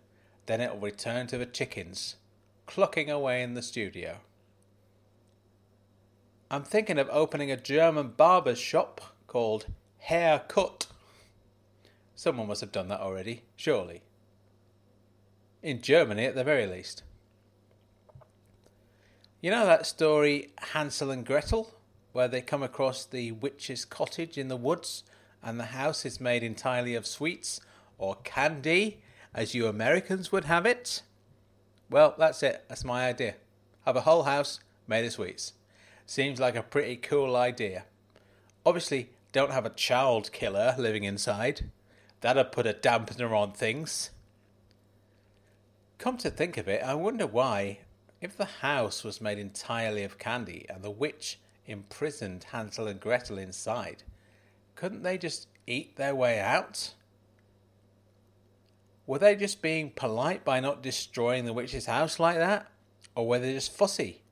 Then 0.47 0.59
it'll 0.59 0.79
return 0.79 1.27
to 1.27 1.37
the 1.37 1.45
chickens, 1.45 2.17
clucking 2.65 3.09
away 3.09 3.41
in 3.41 3.53
the 3.53 3.61
studio. 3.61 4.17
I'm 6.49 6.63
thinking 6.63 6.97
of 6.97 7.07
opening 7.09 7.51
a 7.51 7.57
German 7.57 8.09
barber's 8.09 8.59
shop 8.59 9.15
called 9.27 9.67
Haircut. 9.99 10.87
Someone 12.15 12.47
must 12.47 12.59
have 12.59 12.73
done 12.73 12.89
that 12.89 12.99
already, 12.99 13.43
surely. 13.55 14.01
In 15.63 15.81
Germany, 15.81 16.25
at 16.25 16.35
the 16.35 16.43
very 16.43 16.65
least. 16.65 17.03
You 19.41 19.51
know 19.51 19.65
that 19.65 19.85
story, 19.85 20.53
Hansel 20.73 21.11
and 21.11 21.25
Gretel, 21.25 21.73
where 22.13 22.27
they 22.27 22.41
come 22.41 22.63
across 22.63 23.05
the 23.05 23.31
witch's 23.31 23.85
cottage 23.85 24.37
in 24.37 24.47
the 24.47 24.57
woods 24.57 25.03
and 25.43 25.59
the 25.59 25.65
house 25.65 26.05
is 26.05 26.21
made 26.21 26.43
entirely 26.43 26.95
of 26.95 27.07
sweets 27.07 27.61
or 27.97 28.15
candy, 28.23 29.01
as 29.33 29.53
you 29.53 29.67
Americans 29.67 30.31
would 30.31 30.45
have 30.45 30.65
it? 30.65 31.03
Well, 31.89 32.15
that's 32.17 32.43
it. 32.43 32.63
That's 32.67 32.83
my 32.83 33.07
idea. 33.07 33.35
Have 33.85 33.95
a 33.95 34.01
whole 34.01 34.23
house 34.23 34.59
made 34.87 35.05
of 35.05 35.13
sweets. 35.13 35.53
Seems 36.05 36.39
like 36.39 36.55
a 36.55 36.63
pretty 36.63 36.95
cool 36.95 37.35
idea. 37.35 37.85
Obviously, 38.65 39.09
don't 39.31 39.51
have 39.51 39.65
a 39.65 39.71
child 39.71 40.31
killer 40.31 40.75
living 40.77 41.03
inside. 41.03 41.69
That'd 42.21 42.51
put 42.51 42.67
a 42.67 42.73
dampener 42.73 43.31
on 43.31 43.53
things. 43.53 44.11
Come 46.01 46.17
to 46.17 46.31
think 46.31 46.58
of 46.58 46.67
it, 46.67 46.81
I 46.81 46.96
wonder 46.96 47.27
why, 47.27 47.81
if 48.22 48.36
the 48.36 48.46
house 48.46 49.03
was 49.03 49.22
made 49.22 49.38
entirely 49.38 50.03
of 50.03 50.17
candy 50.17 50.65
and 50.67 50.81
the 50.81 50.89
witch 50.89 51.39
imprisoned 51.67 52.43
Hansel 52.46 52.88
and 52.88 53.00
Gretel 53.00 53.38
inside, 53.38 54.01
couldn't 54.74 55.03
they 55.03 55.20
just 55.20 55.48
eat 55.67 55.98
their 55.98 56.15
way 56.15 56.39
out? 56.39 56.96
Were 59.05 59.20
they 59.20 59.36
just 59.36 59.62
being 59.62 59.91
polite 59.91 60.43
by 60.43 60.60
not 60.60 60.81
destroying 60.81 61.46
the 61.46 61.53
witch's 61.53 61.86
house 61.86 62.20
like 62.20 62.38
that? 62.38 62.72
Or 63.13 63.27
were 63.27 63.38
they 63.38 63.53
just 63.53 63.72
fussy? 63.72 64.24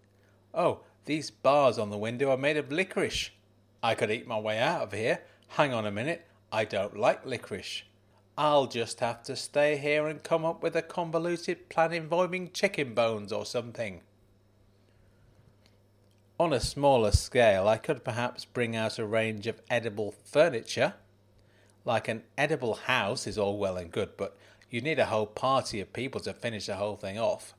Oh, 0.56 0.80
these 1.06 1.30
bars 1.30 1.78
on 1.78 1.92
the 1.92 2.00
window 2.00 2.32
are 2.32 2.38
made 2.38 2.58
of 2.58 2.72
licorice. 2.72 3.30
I 3.84 3.94
could 3.94 4.10
eat 4.10 4.26
my 4.26 4.40
way 4.40 4.58
out 4.58 4.82
of 4.82 4.92
here. 4.92 5.22
Hang 5.50 5.72
on 5.72 5.86
a 5.86 5.92
minute. 5.92 6.26
I 6.52 6.66
don't 6.66 6.98
like 6.98 7.28
licorice. 7.28 7.84
I'll 8.42 8.68
just 8.68 9.02
have 9.02 9.22
to 9.24 9.36
stay 9.36 9.76
here 9.76 10.08
and 10.08 10.24
come 10.24 10.46
up 10.46 10.64
with 10.64 10.74
a 10.74 10.82
convoluted 10.82 11.68
plan 11.68 11.92
involving 11.92 12.52
chicken 12.52 12.94
bones 12.94 13.34
or 13.34 13.46
something. 13.46 14.00
On 16.40 16.54
a 16.54 16.62
smaller 16.62 17.12
scale, 17.12 17.68
I 17.68 17.76
could 17.76 18.06
perhaps 18.06 18.46
bring 18.46 18.78
out 18.78 18.98
a 18.98 19.06
range 19.06 19.46
of 19.46 19.62
edible 19.70 20.16
furniture. 20.24 20.94
Like 21.84 22.08
an 22.08 22.24
edible 22.38 22.76
house 22.76 23.28
is 23.28 23.38
all 23.38 23.58
well 23.58 23.76
and 23.76 23.92
good, 23.92 24.12
but 24.16 24.38
you 24.70 24.80
need 24.80 25.00
a 25.00 25.08
whole 25.08 25.28
party 25.28 25.82
of 25.82 25.92
people 25.92 26.22
to 26.22 26.32
finish 26.32 26.68
the 26.68 26.76
whole 26.78 26.96
thing 26.96 27.20
off. 27.20 27.54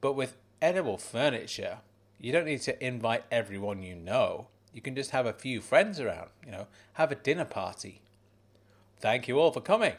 But 0.00 0.14
with 0.14 0.38
edible 0.62 0.96
furniture, 0.96 1.80
you 2.18 2.32
don't 2.32 2.46
need 2.46 2.62
to 2.62 2.82
invite 2.82 3.24
everyone 3.30 3.82
you 3.82 3.94
know. 3.94 4.46
You 4.72 4.80
can 4.80 4.94
just 4.94 5.10
have 5.10 5.26
a 5.26 5.34
few 5.34 5.60
friends 5.60 6.00
around, 6.00 6.30
you 6.46 6.50
know, 6.50 6.66
have 6.94 7.12
a 7.12 7.14
dinner 7.14 7.44
party. 7.44 8.00
Thank 9.00 9.28
you 9.28 9.38
all 9.38 9.52
for 9.52 9.60
coming. 9.60 9.92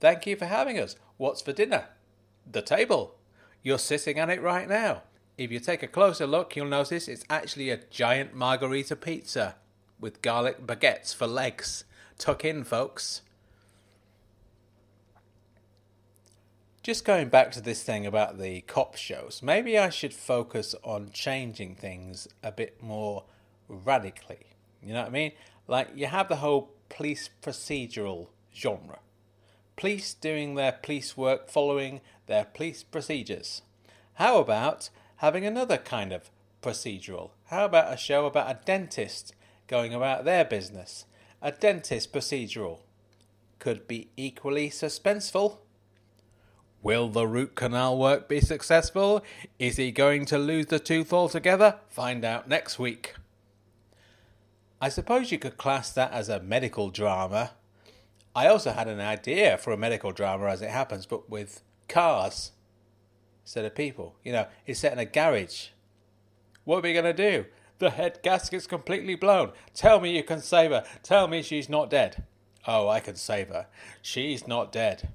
Thank 0.00 0.26
you 0.26 0.36
for 0.36 0.46
having 0.46 0.78
us. 0.78 0.96
What's 1.18 1.42
for 1.42 1.52
dinner? 1.52 1.86
The 2.50 2.62
table. 2.62 3.16
You're 3.62 3.78
sitting 3.78 4.18
at 4.18 4.30
it 4.30 4.42
right 4.42 4.68
now. 4.68 5.02
If 5.38 5.52
you 5.52 5.60
take 5.60 5.82
a 5.82 5.88
closer 5.88 6.26
look, 6.26 6.56
you'll 6.56 6.66
notice 6.66 7.06
it's 7.06 7.24
actually 7.30 7.70
a 7.70 7.76
giant 7.90 8.34
margarita 8.34 8.96
pizza 8.96 9.56
with 9.98 10.22
garlic 10.22 10.66
baguettes 10.66 11.14
for 11.14 11.26
legs. 11.26 11.84
Tuck 12.18 12.44
in, 12.44 12.64
folks. 12.64 13.22
just 16.82 17.04
going 17.04 17.28
back 17.28 17.52
to 17.52 17.60
this 17.60 17.82
thing 17.82 18.06
about 18.06 18.38
the 18.38 18.62
cop 18.62 18.96
shows, 18.96 19.40
maybe 19.42 19.78
I 19.78 19.90
should 19.90 20.14
focus 20.14 20.74
on 20.82 21.10
changing 21.12 21.74
things 21.74 22.26
a 22.42 22.50
bit 22.50 22.82
more 22.82 23.24
radically. 23.68 24.46
You 24.82 24.94
know 24.94 25.00
what 25.00 25.08
I 25.08 25.12
mean? 25.12 25.32
Like, 25.68 25.88
you 25.94 26.06
have 26.06 26.28
the 26.28 26.36
whole 26.36 26.70
police 26.88 27.28
procedural 27.42 28.28
genre. 28.54 28.98
Police 29.80 30.12
doing 30.12 30.56
their 30.56 30.72
police 30.72 31.16
work 31.16 31.48
following 31.48 32.02
their 32.26 32.44
police 32.44 32.82
procedures. 32.82 33.62
How 34.16 34.38
about 34.38 34.90
having 35.16 35.46
another 35.46 35.78
kind 35.78 36.12
of 36.12 36.30
procedural? 36.60 37.30
How 37.46 37.64
about 37.64 37.90
a 37.90 37.96
show 37.96 38.26
about 38.26 38.50
a 38.50 38.60
dentist 38.66 39.34
going 39.68 39.94
about 39.94 40.26
their 40.26 40.44
business? 40.44 41.06
A 41.40 41.50
dentist 41.50 42.12
procedural. 42.12 42.80
Could 43.58 43.88
be 43.88 44.10
equally 44.18 44.68
suspenseful. 44.68 45.60
Will 46.82 47.08
the 47.08 47.26
root 47.26 47.54
canal 47.54 47.96
work 47.96 48.28
be 48.28 48.42
successful? 48.42 49.24
Is 49.58 49.78
he 49.78 49.92
going 49.92 50.26
to 50.26 50.36
lose 50.36 50.66
the 50.66 50.78
tooth 50.78 51.10
altogether? 51.10 51.76
Find 51.88 52.22
out 52.22 52.46
next 52.46 52.78
week. 52.78 53.14
I 54.78 54.90
suppose 54.90 55.32
you 55.32 55.38
could 55.38 55.56
class 55.56 55.90
that 55.92 56.12
as 56.12 56.28
a 56.28 56.38
medical 56.38 56.90
drama. 56.90 57.52
I 58.34 58.46
also 58.46 58.72
had 58.72 58.88
an 58.88 59.00
idea 59.00 59.58
for 59.58 59.72
a 59.72 59.76
medical 59.76 60.12
drama 60.12 60.46
as 60.46 60.62
it 60.62 60.70
happens, 60.70 61.06
but 61.06 61.28
with 61.28 61.62
cars 61.88 62.52
instead 63.42 63.64
of 63.64 63.74
people. 63.74 64.14
You 64.22 64.32
know, 64.32 64.46
it's 64.66 64.80
set 64.80 64.92
in 64.92 64.98
a 64.98 65.04
garage. 65.04 65.68
What 66.64 66.78
are 66.78 66.82
we 66.82 66.92
going 66.92 67.04
to 67.04 67.12
do? 67.12 67.46
The 67.78 67.90
head 67.90 68.20
gasket's 68.22 68.66
completely 68.66 69.14
blown. 69.14 69.52
Tell 69.74 70.00
me 70.00 70.14
you 70.14 70.22
can 70.22 70.40
save 70.40 70.70
her. 70.70 70.84
Tell 71.02 71.26
me 71.26 71.42
she's 71.42 71.68
not 71.68 71.90
dead. 71.90 72.24
Oh, 72.66 72.88
I 72.88 73.00
can 73.00 73.16
save 73.16 73.48
her. 73.48 73.66
She's 74.02 74.46
not 74.46 74.70
dead. 74.70 75.08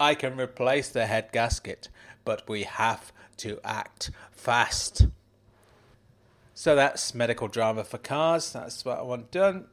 I 0.00 0.14
can 0.14 0.36
replace 0.38 0.88
the 0.88 1.06
head 1.06 1.28
gasket, 1.32 1.88
but 2.24 2.48
we 2.48 2.64
have 2.64 3.12
to 3.38 3.60
act 3.62 4.10
fast. 4.32 5.06
So 6.54 6.74
that's 6.74 7.14
medical 7.14 7.48
drama 7.48 7.84
for 7.84 7.98
cars. 7.98 8.52
That's 8.52 8.84
what 8.84 8.98
I 8.98 9.02
want 9.02 9.30
done. 9.30 9.66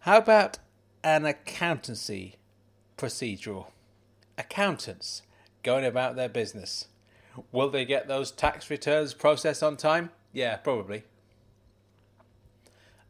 How 0.00 0.18
about 0.18 0.58
an 1.02 1.24
accountancy 1.24 2.36
procedural? 2.96 3.66
Accountants 4.36 5.22
going 5.62 5.84
about 5.84 6.16
their 6.16 6.28
business. 6.28 6.88
Will 7.52 7.70
they 7.70 7.84
get 7.84 8.08
those 8.08 8.30
tax 8.30 8.70
returns 8.70 9.14
processed 9.14 9.62
on 9.62 9.76
time? 9.76 10.10
Yeah, 10.32 10.56
probably. 10.56 11.04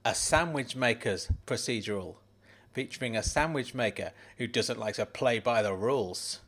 A 0.05 0.15
sandwich 0.15 0.77
maker's 0.77 1.29
procedural, 1.47 2.17
featuring 2.73 3.17
a 3.17 3.23
sandwich 3.23 3.75
maker 3.75 4.13
who 4.37 4.47
doesn't 4.47 4.79
like 4.79 4.95
to 4.95 5.07
play 5.07 5.39
by 5.39 5.63
the 5.63 5.75
rules. 5.75 6.41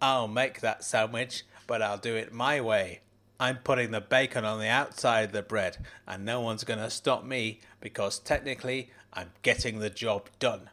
I'll 0.00 0.28
make 0.28 0.60
that 0.60 0.84
sandwich, 0.84 1.44
but 1.66 1.82
I'll 1.82 1.98
do 1.98 2.14
it 2.14 2.32
my 2.32 2.60
way. 2.60 3.00
I'm 3.38 3.58
putting 3.58 3.90
the 3.90 4.00
bacon 4.00 4.44
on 4.44 4.60
the 4.60 4.68
outside 4.68 5.26
of 5.26 5.32
the 5.32 5.42
bread, 5.42 5.78
and 6.06 6.24
no 6.24 6.40
one's 6.40 6.64
going 6.64 6.78
to 6.78 6.88
stop 6.88 7.24
me 7.24 7.60
because 7.80 8.18
technically 8.18 8.90
I'm 9.16 9.30
getting 9.40 9.78
the 9.78 9.88
job 9.88 10.28
done. 10.38 10.68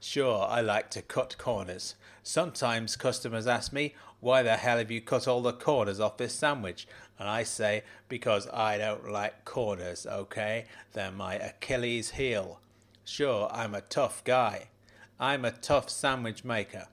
Sure, 0.00 0.46
I 0.48 0.62
like 0.62 0.90
to 0.92 1.02
cut 1.02 1.36
corners. 1.36 1.94
Sometimes 2.22 2.96
customers 2.96 3.46
ask 3.46 3.70
me, 3.70 3.94
Why 4.20 4.42
the 4.42 4.56
hell 4.56 4.78
have 4.78 4.90
you 4.90 5.02
cut 5.02 5.28
all 5.28 5.42
the 5.42 5.52
corners 5.52 6.00
off 6.00 6.16
this 6.16 6.32
sandwich? 6.32 6.88
And 7.18 7.28
I 7.28 7.42
say, 7.42 7.84
Because 8.08 8.48
I 8.48 8.78
don't 8.78 9.10
like 9.10 9.44
corners, 9.44 10.06
okay? 10.06 10.64
They're 10.94 11.12
my 11.12 11.34
Achilles 11.34 12.12
heel. 12.12 12.60
Sure, 13.04 13.50
I'm 13.52 13.74
a 13.74 13.82
tough 13.82 14.24
guy. 14.24 14.68
I'm 15.20 15.44
a 15.44 15.50
tough 15.50 15.90
sandwich 15.90 16.44
maker, 16.44 16.88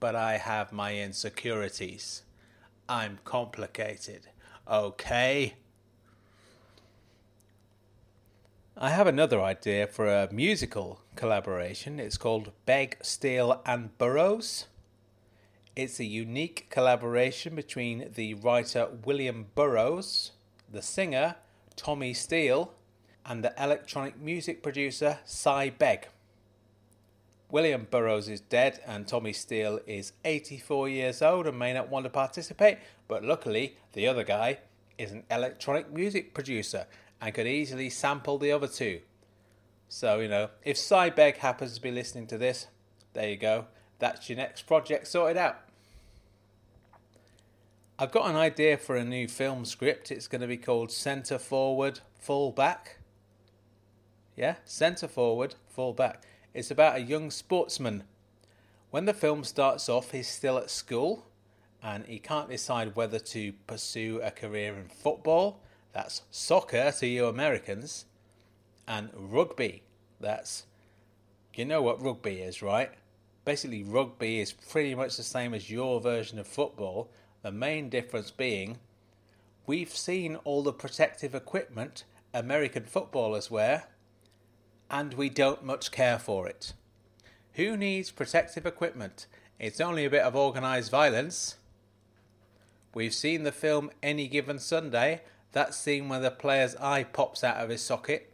but 0.00 0.14
I 0.14 0.36
have 0.36 0.70
my 0.70 0.96
insecurities. 0.98 2.22
I'm 2.90 3.20
complicated, 3.24 4.28
okay? 4.70 5.54
I 8.76 8.90
have 8.90 9.06
another 9.06 9.40
idea 9.40 9.86
for 9.86 10.08
a 10.08 10.28
musical 10.32 11.00
collaboration. 11.14 12.00
It's 12.00 12.18
called 12.18 12.50
Beg, 12.66 12.96
Steele 13.02 13.62
and 13.64 13.96
Burroughs. 13.98 14.66
It's 15.76 16.00
a 16.00 16.04
unique 16.04 16.66
collaboration 16.70 17.54
between 17.54 18.10
the 18.16 18.34
writer 18.34 18.88
William 19.04 19.46
Burroughs, 19.54 20.32
the 20.68 20.82
singer 20.82 21.36
Tommy 21.76 22.14
Steele, 22.14 22.72
and 23.24 23.44
the 23.44 23.54
electronic 23.62 24.20
music 24.20 24.60
producer 24.60 25.20
Si 25.24 25.70
Begg. 25.70 26.08
William 27.52 27.86
Burroughs 27.88 28.28
is 28.28 28.40
dead 28.40 28.80
and 28.84 29.06
Tommy 29.06 29.32
Steele 29.32 29.78
is 29.86 30.14
84 30.24 30.88
years 30.88 31.22
old 31.22 31.46
and 31.46 31.56
may 31.56 31.72
not 31.72 31.90
want 31.90 32.06
to 32.06 32.10
participate, 32.10 32.78
but 33.06 33.22
luckily 33.22 33.76
the 33.92 34.08
other 34.08 34.24
guy 34.24 34.58
is 34.98 35.12
an 35.12 35.22
electronic 35.30 35.92
music 35.92 36.34
producer 36.34 36.86
and 37.24 37.32
could 37.32 37.46
easily 37.46 37.88
sample 37.88 38.36
the 38.36 38.52
other 38.52 38.68
two. 38.68 39.00
So, 39.88 40.20
you 40.20 40.28
know, 40.28 40.50
if 40.62 40.76
Si 40.76 41.08
Begg 41.08 41.38
happens 41.38 41.74
to 41.74 41.80
be 41.80 41.90
listening 41.90 42.26
to 42.26 42.36
this, 42.36 42.66
there 43.14 43.30
you 43.30 43.38
go. 43.38 43.64
That's 43.98 44.28
your 44.28 44.36
next 44.36 44.66
project 44.66 45.06
sorted 45.06 45.38
out. 45.38 45.56
I've 47.98 48.12
got 48.12 48.28
an 48.28 48.36
idea 48.36 48.76
for 48.76 48.94
a 48.94 49.04
new 49.04 49.26
film 49.26 49.64
script. 49.64 50.10
It's 50.10 50.28
going 50.28 50.42
to 50.42 50.46
be 50.46 50.58
called 50.58 50.92
Centre 50.92 51.38
Forward, 51.38 52.00
Full 52.20 52.52
Back. 52.52 52.98
Yeah, 54.36 54.56
Centre 54.66 55.08
Forward, 55.08 55.54
Full 55.70 55.94
Back. 55.94 56.24
It's 56.52 56.70
about 56.70 56.96
a 56.96 57.00
young 57.00 57.30
sportsman. 57.30 58.04
When 58.90 59.06
the 59.06 59.14
film 59.14 59.44
starts 59.44 59.88
off, 59.88 60.10
he's 60.10 60.28
still 60.28 60.58
at 60.58 60.68
school 60.68 61.24
and 61.82 62.04
he 62.04 62.18
can't 62.18 62.50
decide 62.50 62.96
whether 62.96 63.18
to 63.18 63.54
pursue 63.66 64.20
a 64.22 64.30
career 64.30 64.74
in 64.74 64.88
football, 64.88 65.62
that's 65.94 66.22
soccer 66.30 66.92
to 66.98 67.06
you 67.06 67.26
Americans, 67.26 68.04
and 68.86 69.08
rugby, 69.14 69.84
that's, 70.20 70.66
you 71.54 71.64
know 71.64 71.80
what 71.80 72.02
rugby 72.02 72.40
is, 72.42 72.60
right? 72.60 72.90
Basically, 73.46 73.82
rugby 73.82 74.40
is 74.40 74.52
pretty 74.52 74.94
much 74.94 75.16
the 75.16 75.22
same 75.22 75.54
as 75.54 75.70
your 75.70 76.00
version 76.00 76.38
of 76.38 76.46
football, 76.46 77.10
the 77.42 77.52
main 77.52 77.88
difference 77.88 78.30
being 78.30 78.78
we've 79.66 79.94
seen 79.96 80.36
all 80.44 80.62
the 80.62 80.72
protective 80.72 81.34
equipment 81.34 82.04
American 82.32 82.84
footballers 82.84 83.50
wear 83.50 83.84
and 84.90 85.14
we 85.14 85.28
don't 85.28 85.64
much 85.64 85.90
care 85.90 86.18
for 86.18 86.46
it. 86.46 86.74
Who 87.54 87.76
needs 87.76 88.10
protective 88.10 88.66
equipment? 88.66 89.26
It's 89.58 89.80
only 89.80 90.04
a 90.04 90.10
bit 90.10 90.22
of 90.22 90.36
organised 90.36 90.90
violence. 90.90 91.56
We've 92.92 93.14
seen 93.14 93.44
the 93.44 93.52
film 93.52 93.90
Any 94.02 94.28
Given 94.28 94.58
Sunday, 94.58 95.22
that 95.54 95.74
scene 95.74 96.08
where 96.08 96.20
the 96.20 96.30
player's 96.30 96.76
eye 96.76 97.04
pops 97.04 97.42
out 97.42 97.56
of 97.56 97.70
his 97.70 97.82
socket, 97.82 98.30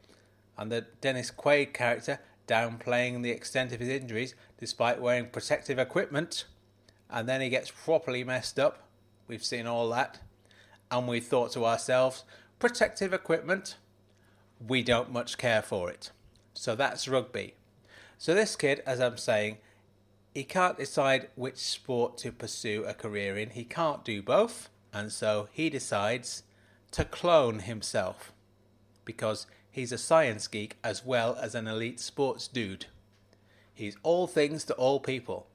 and 0.59 0.71
the 0.71 0.87
Dennis 1.01 1.31
Quaid 1.31 1.73
character 1.73 2.19
downplaying 2.47 3.23
the 3.23 3.31
extent 3.31 3.73
of 3.73 3.81
his 3.81 3.89
injuries 3.89 4.35
despite 4.59 5.01
wearing 5.01 5.27
protective 5.27 5.79
equipment, 5.79 6.45
and 7.09 7.29
then 7.29 7.41
he 7.41 7.49
gets 7.49 7.71
properly 7.71 8.25
messed 8.25 8.59
up. 8.59 8.89
We've 9.29 9.45
seen 9.45 9.67
all 9.67 9.89
that. 9.91 10.19
And 10.91 11.07
we 11.07 11.21
thought 11.21 11.53
to 11.53 11.65
ourselves, 11.65 12.25
protective 12.59 13.13
equipment, 13.13 13.77
we 14.67 14.83
don't 14.83 15.13
much 15.13 15.39
care 15.39 15.63
for 15.63 15.89
it. 15.89 16.11
So 16.53 16.75
that's 16.75 17.09
rugby. 17.09 17.55
So 18.19 18.35
this 18.35 18.57
kid, 18.57 18.83
as 18.85 19.01
I'm 19.01 19.17
saying, 19.17 19.59
he 20.35 20.45
can't 20.45 20.77
decide 20.77 21.29
which 21.37 21.57
sport 21.57 22.19
to 22.19 22.33
pursue 22.33 22.85
a 22.85 22.93
career 22.93 23.39
in. 23.39 23.51
He 23.51 23.65
can't 23.65 24.05
do 24.05 24.21
both, 24.21 24.69
and 24.93 25.11
so 25.13 25.49
he 25.53 25.71
decides 25.71 26.43
to 26.93 27.05
clone 27.05 27.61
himself 27.61 28.33
because 29.05 29.47
he's 29.71 29.93
a 29.93 29.99
science 29.99 30.47
geek 30.49 30.77
as 30.83 31.05
well 31.05 31.37
as 31.41 31.55
an 31.55 31.67
elite 31.67 32.01
sports 32.01 32.49
dude. 32.49 32.87
He's 33.73 33.97
all 34.03 34.27
things 34.27 34.65
to 34.65 34.75
all 34.75 35.01
people, 35.01 35.47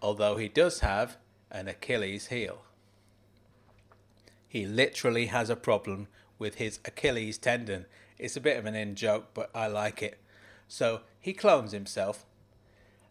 although 0.00 0.36
he 0.36 0.48
does 0.48 0.80
have 0.80 1.16
an 1.50 1.68
Achilles 1.68 2.28
heel. 2.28 2.62
He 4.48 4.66
literally 4.66 5.26
has 5.26 5.48
a 5.48 5.56
problem 5.56 6.08
with 6.38 6.56
his 6.56 6.80
Achilles 6.84 7.38
tendon. 7.38 7.86
It's 8.18 8.36
a 8.36 8.40
bit 8.40 8.58
of 8.58 8.66
an 8.66 8.74
in 8.74 8.94
joke, 8.94 9.28
but 9.32 9.50
I 9.54 9.66
like 9.66 10.02
it. 10.02 10.18
So 10.68 11.02
he 11.20 11.32
clones 11.32 11.72
himself, 11.72 12.26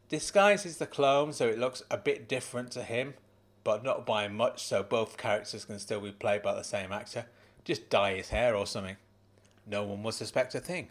disguises 0.09 0.77
the 0.77 0.85
clone 0.85 1.31
so 1.31 1.47
it 1.47 1.59
looks 1.59 1.81
a 1.89 1.97
bit 1.97 2.27
different 2.27 2.71
to 2.71 2.83
him, 2.83 3.13
but 3.63 3.83
not 3.83 4.05
by 4.05 4.27
much, 4.27 4.63
so 4.63 4.83
both 4.83 5.17
characters 5.17 5.65
can 5.65 5.79
still 5.79 6.01
be 6.01 6.11
played 6.11 6.41
by 6.41 6.53
the 6.53 6.63
same 6.63 6.91
actor. 6.91 7.25
Just 7.63 7.89
dye 7.89 8.15
his 8.15 8.29
hair 8.29 8.55
or 8.55 8.65
something. 8.65 8.97
No 9.65 9.83
one 9.83 10.03
will 10.03 10.11
suspect 10.11 10.55
a 10.55 10.59
thing. 10.59 10.89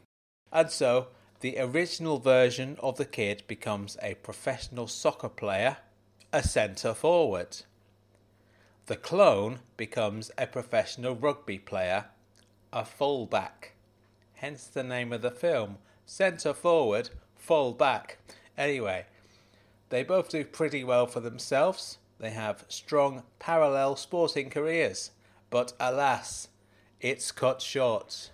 And 0.52 0.70
so, 0.70 1.08
the 1.40 1.58
original 1.58 2.18
version 2.18 2.76
of 2.80 2.96
the 2.96 3.04
kid 3.04 3.42
becomes 3.46 3.96
a 4.02 4.14
professional 4.14 4.86
soccer 4.86 5.28
player, 5.28 5.78
a 6.32 6.42
centre 6.42 6.94
forward. 6.94 7.62
The 8.86 8.96
clone 8.96 9.60
becomes 9.76 10.30
a 10.36 10.46
professional 10.46 11.14
rugby 11.14 11.58
player, 11.58 12.06
a 12.72 12.84
fullback. 12.84 13.74
Hence 14.34 14.66
the 14.66 14.82
name 14.82 15.12
of 15.12 15.22
the 15.22 15.30
film, 15.30 15.78
centre 16.06 16.54
forward, 16.54 17.10
full 17.36 17.72
back. 17.72 18.18
Anyway, 18.58 19.06
they 19.90 20.02
both 20.02 20.28
do 20.28 20.44
pretty 20.44 20.84
well 20.84 21.06
for 21.06 21.20
themselves. 21.20 21.98
They 22.18 22.30
have 22.30 22.64
strong 22.68 23.22
parallel 23.38 23.96
sporting 23.96 24.50
careers, 24.50 25.10
but 25.48 25.72
alas, 25.80 26.48
it's 27.00 27.32
cut 27.32 27.62
short. 27.62 28.30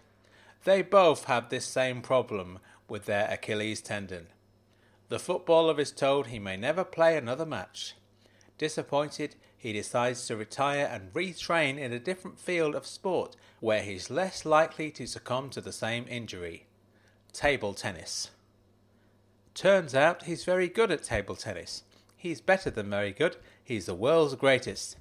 They 0.65 0.83
both 0.83 1.25
have 1.25 1.49
this 1.49 1.65
same 1.65 2.03
problem 2.03 2.59
with 2.89 3.07
their 3.07 3.29
Achilles 3.31 3.81
tendon. 3.81 4.29
The 5.09 5.19
footballer 5.19 5.81
is 5.81 5.93
told 5.93 6.27
he 6.27 6.39
may 6.39 6.57
never 6.57 6.85
play 6.85 7.17
another 7.17 7.47
match. 7.47 7.95
Disappointed, 8.59 9.37
he 9.57 9.73
decides 9.73 10.27
to 10.27 10.37
retire 10.37 10.89
and 10.91 11.13
retrain 11.13 11.79
in 11.79 11.93
a 11.93 11.99
different 11.99 12.39
field 12.39 12.75
of 12.75 12.87
sport 12.87 13.37
where 13.61 13.83
he's 13.83 14.11
less 14.11 14.45
likely 14.45 14.91
to 14.93 15.07
succumb 15.07 15.51
to 15.51 15.61
the 15.61 15.73
same 15.73 16.07
injury 16.09 16.67
table 17.33 17.75
tennis. 17.75 18.31
Turns 19.53 19.95
out 19.95 20.23
he's 20.23 20.45
very 20.45 20.69
good 20.69 20.91
at 20.91 21.03
table 21.03 21.37
tennis. 21.37 21.83
He's 22.17 22.41
better 22.41 22.71
than 22.71 22.89
very 22.89 23.13
good, 23.13 23.37
he's 23.63 23.87
the 23.87 23.95
world's 23.95 24.35
greatest. 24.37 24.97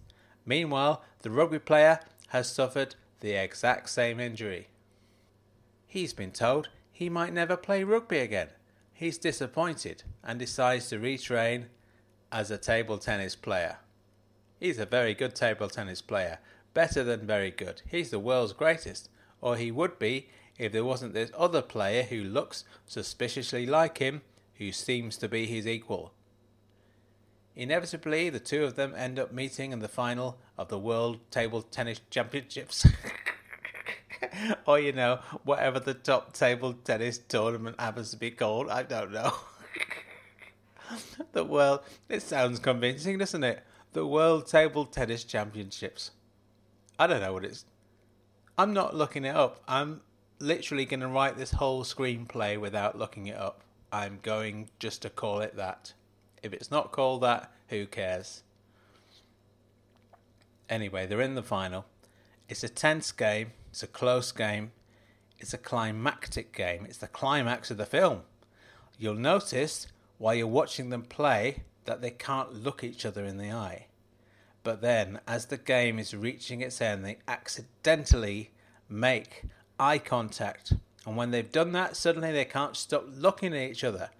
Meanwhile, 0.45 1.01
the 1.21 1.31
rugby 1.31 1.59
player 1.59 2.01
has 2.29 2.51
suffered 2.51 2.95
the 3.19 3.33
exact 3.33 3.89
same 3.89 4.19
injury. 4.19 4.67
He's 5.87 6.13
been 6.13 6.31
told 6.31 6.69
he 6.91 7.09
might 7.09 7.33
never 7.33 7.57
play 7.57 7.83
rugby 7.83 8.19
again. 8.19 8.49
He's 8.93 9.17
disappointed 9.17 10.03
and 10.23 10.39
decides 10.39 10.89
to 10.89 10.99
retrain 10.99 11.65
as 12.31 12.49
a 12.49 12.57
table 12.57 12.97
tennis 12.97 13.35
player. 13.35 13.77
He's 14.59 14.79
a 14.79 14.85
very 14.85 15.13
good 15.13 15.35
table 15.35 15.67
tennis 15.69 16.01
player, 16.01 16.39
better 16.73 17.03
than 17.03 17.27
very 17.27 17.51
good. 17.51 17.81
He's 17.87 18.09
the 18.09 18.19
world's 18.19 18.53
greatest, 18.53 19.09
or 19.41 19.57
he 19.57 19.71
would 19.71 19.99
be 19.99 20.29
if 20.57 20.71
there 20.71 20.85
wasn't 20.85 21.13
this 21.13 21.31
other 21.37 21.61
player 21.61 22.03
who 22.03 22.23
looks 22.23 22.63
suspiciously 22.85 23.65
like 23.65 23.97
him, 23.97 24.21
who 24.55 24.71
seems 24.71 25.17
to 25.17 25.27
be 25.27 25.45
his 25.45 25.67
equal. 25.67 26.13
Inevitably, 27.55 28.29
the 28.29 28.39
two 28.39 28.63
of 28.63 28.75
them 28.75 28.93
end 28.95 29.17
up 29.17 29.31
meeting 29.31 29.71
in 29.71 29.79
the 29.79 29.87
final 29.87 30.37
of 30.57 30.67
the 30.67 30.79
World 30.79 31.19
Table 31.31 31.61
Tennis 31.61 32.01
Championships. 32.09 32.85
or 34.65 34.79
you 34.79 34.91
know, 34.91 35.19
whatever 35.43 35.79
the 35.79 35.93
top 35.93 36.33
table 36.33 36.73
tennis 36.73 37.17
tournament 37.17 37.79
happens 37.79 38.11
to 38.11 38.17
be 38.17 38.31
called. 38.31 38.69
I 38.69 38.83
don't 38.83 39.11
know. 39.11 39.33
the 41.31 41.43
world. 41.43 41.81
It 42.09 42.21
sounds 42.21 42.59
convincing, 42.59 43.17
doesn't 43.17 43.43
it? 43.43 43.63
The 43.93 44.05
World 44.05 44.47
Table 44.47 44.85
Tennis 44.85 45.23
Championships. 45.23 46.11
I 46.99 47.07
don't 47.07 47.21
know 47.21 47.33
what 47.33 47.45
it's. 47.45 47.65
I'm 48.57 48.73
not 48.73 48.95
looking 48.95 49.25
it 49.25 49.35
up. 49.35 49.61
I'm 49.67 50.01
literally 50.39 50.85
going 50.85 51.01
to 51.01 51.07
write 51.07 51.37
this 51.37 51.51
whole 51.51 51.83
screenplay 51.83 52.59
without 52.59 52.97
looking 52.97 53.27
it 53.27 53.37
up. 53.37 53.61
I'm 53.91 54.19
going 54.21 54.69
just 54.79 55.01
to 55.03 55.09
call 55.09 55.39
it 55.39 55.55
that. 55.55 55.93
If 56.45 56.53
it's 56.53 56.69
not 56.69 56.91
called 56.91 57.23
that, 57.23 57.51
who 57.69 57.87
cares? 57.87 58.43
Anyway, 60.69 61.07
they're 61.07 61.19
in 61.19 61.33
the 61.33 61.41
final. 61.41 61.85
It's 62.47 62.63
a 62.63 62.69
tense 62.69 63.11
game, 63.11 63.53
it's 63.71 63.81
a 63.81 63.87
close 63.87 64.31
game, 64.31 64.71
it's 65.39 65.55
a 65.55 65.57
climactic 65.57 66.53
game, 66.53 66.85
it's 66.85 66.99
the 66.99 67.07
climax 67.07 67.71
of 67.71 67.77
the 67.77 67.85
film. 67.87 68.21
You'll 68.99 69.15
notice 69.15 69.87
while 70.19 70.35
you're 70.35 70.45
watching 70.45 70.91
them 70.91 71.01
play 71.01 71.63
that 71.85 72.01
they 72.03 72.11
can't 72.11 72.53
look 72.53 72.83
each 72.83 73.07
other 73.07 73.25
in 73.25 73.39
the 73.39 73.49
eye. 73.51 73.87
But 74.61 74.81
then, 74.81 75.21
as 75.27 75.47
the 75.47 75.57
game 75.57 75.97
is 75.97 76.15
reaching 76.15 76.61
its 76.61 76.79
end, 76.79 77.03
they 77.03 77.17
accidentally 77.27 78.51
make 78.87 79.45
eye 79.79 79.97
contact. 79.97 80.73
And 81.07 81.17
when 81.17 81.31
they've 81.31 81.51
done 81.51 81.71
that, 81.71 81.97
suddenly 81.97 82.31
they 82.31 82.45
can't 82.45 82.77
stop 82.77 83.05
looking 83.07 83.51
at 83.55 83.71
each 83.71 83.83
other. 83.83 84.11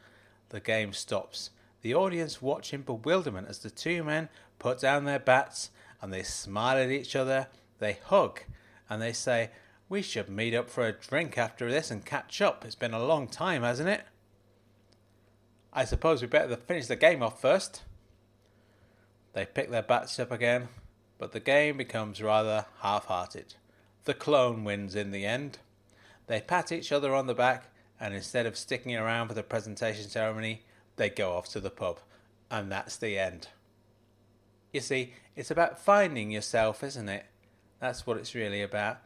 The 0.50 0.60
game 0.60 0.92
stops. 0.92 1.52
The 1.86 1.94
audience 1.94 2.42
watch 2.42 2.74
in 2.74 2.82
bewilderment 2.82 3.48
as 3.48 3.60
the 3.60 3.70
two 3.70 4.04
men 4.04 4.30
put 4.58 4.80
down 4.80 5.06
their 5.06 5.20
bats 5.20 5.70
and 6.02 6.12
they 6.12 6.24
smile 6.24 6.80
at 6.80 6.90
each 6.90 7.16
other, 7.16 7.46
they 7.78 8.00
hug, 8.06 8.42
and 8.90 9.00
they 9.00 9.14
say, 9.14 9.52
We 9.88 10.02
should 10.02 10.28
meet 10.28 10.56
up 10.56 10.68
for 10.68 10.88
a 10.88 10.94
drink 10.94 11.38
after 11.38 11.70
this 11.70 11.92
and 11.92 12.04
catch 12.04 12.42
up. 12.42 12.66
It's 12.66 12.74
been 12.74 12.96
a 12.96 13.06
long 13.06 13.28
time, 13.28 13.62
hasn't 13.62 13.88
it? 13.88 14.04
I 15.72 15.86
suppose 15.86 16.24
we 16.24 16.28
better 16.28 16.56
finish 16.56 16.88
the 16.88 16.96
game 16.96 17.22
off 17.22 17.40
first. 17.40 17.84
They 19.34 19.46
pick 19.46 19.70
their 19.70 19.84
bats 19.84 20.18
up 20.18 20.32
again, 20.32 20.70
but 21.20 21.34
the 21.34 21.40
game 21.40 21.78
becomes 21.78 22.20
rather 22.20 22.66
half 22.80 23.06
hearted. 23.06 23.54
The 24.06 24.16
clone 24.16 24.64
wins 24.64 24.96
in 24.96 25.12
the 25.12 25.28
end. 25.28 25.60
They 26.26 26.42
pat 26.42 26.72
each 26.72 26.92
other 26.92 27.14
on 27.14 27.28
the 27.28 27.36
back, 27.36 27.68
and 28.00 28.16
instead 28.16 28.48
of 28.48 28.58
sticking 28.58 28.96
around 28.96 29.28
for 29.28 29.36
the 29.36 29.44
presentation 29.44 30.10
ceremony, 30.10 30.64
they 30.96 31.10
go 31.10 31.34
off 31.34 31.50
to 31.50 31.60
the 31.60 31.70
pub. 31.70 32.00
And 32.50 32.72
that's 32.72 32.98
the 32.98 33.18
end. 33.18 33.48
You 34.72 34.82
see, 34.82 35.14
it's 35.36 35.52
about 35.52 35.80
finding 35.80 36.32
yourself, 36.32 36.84
isn't 36.84 37.10
it? 37.10 37.26
That's 37.80 38.06
what 38.06 38.18
it's 38.18 38.36
really 38.36 38.62
about. 38.62 38.98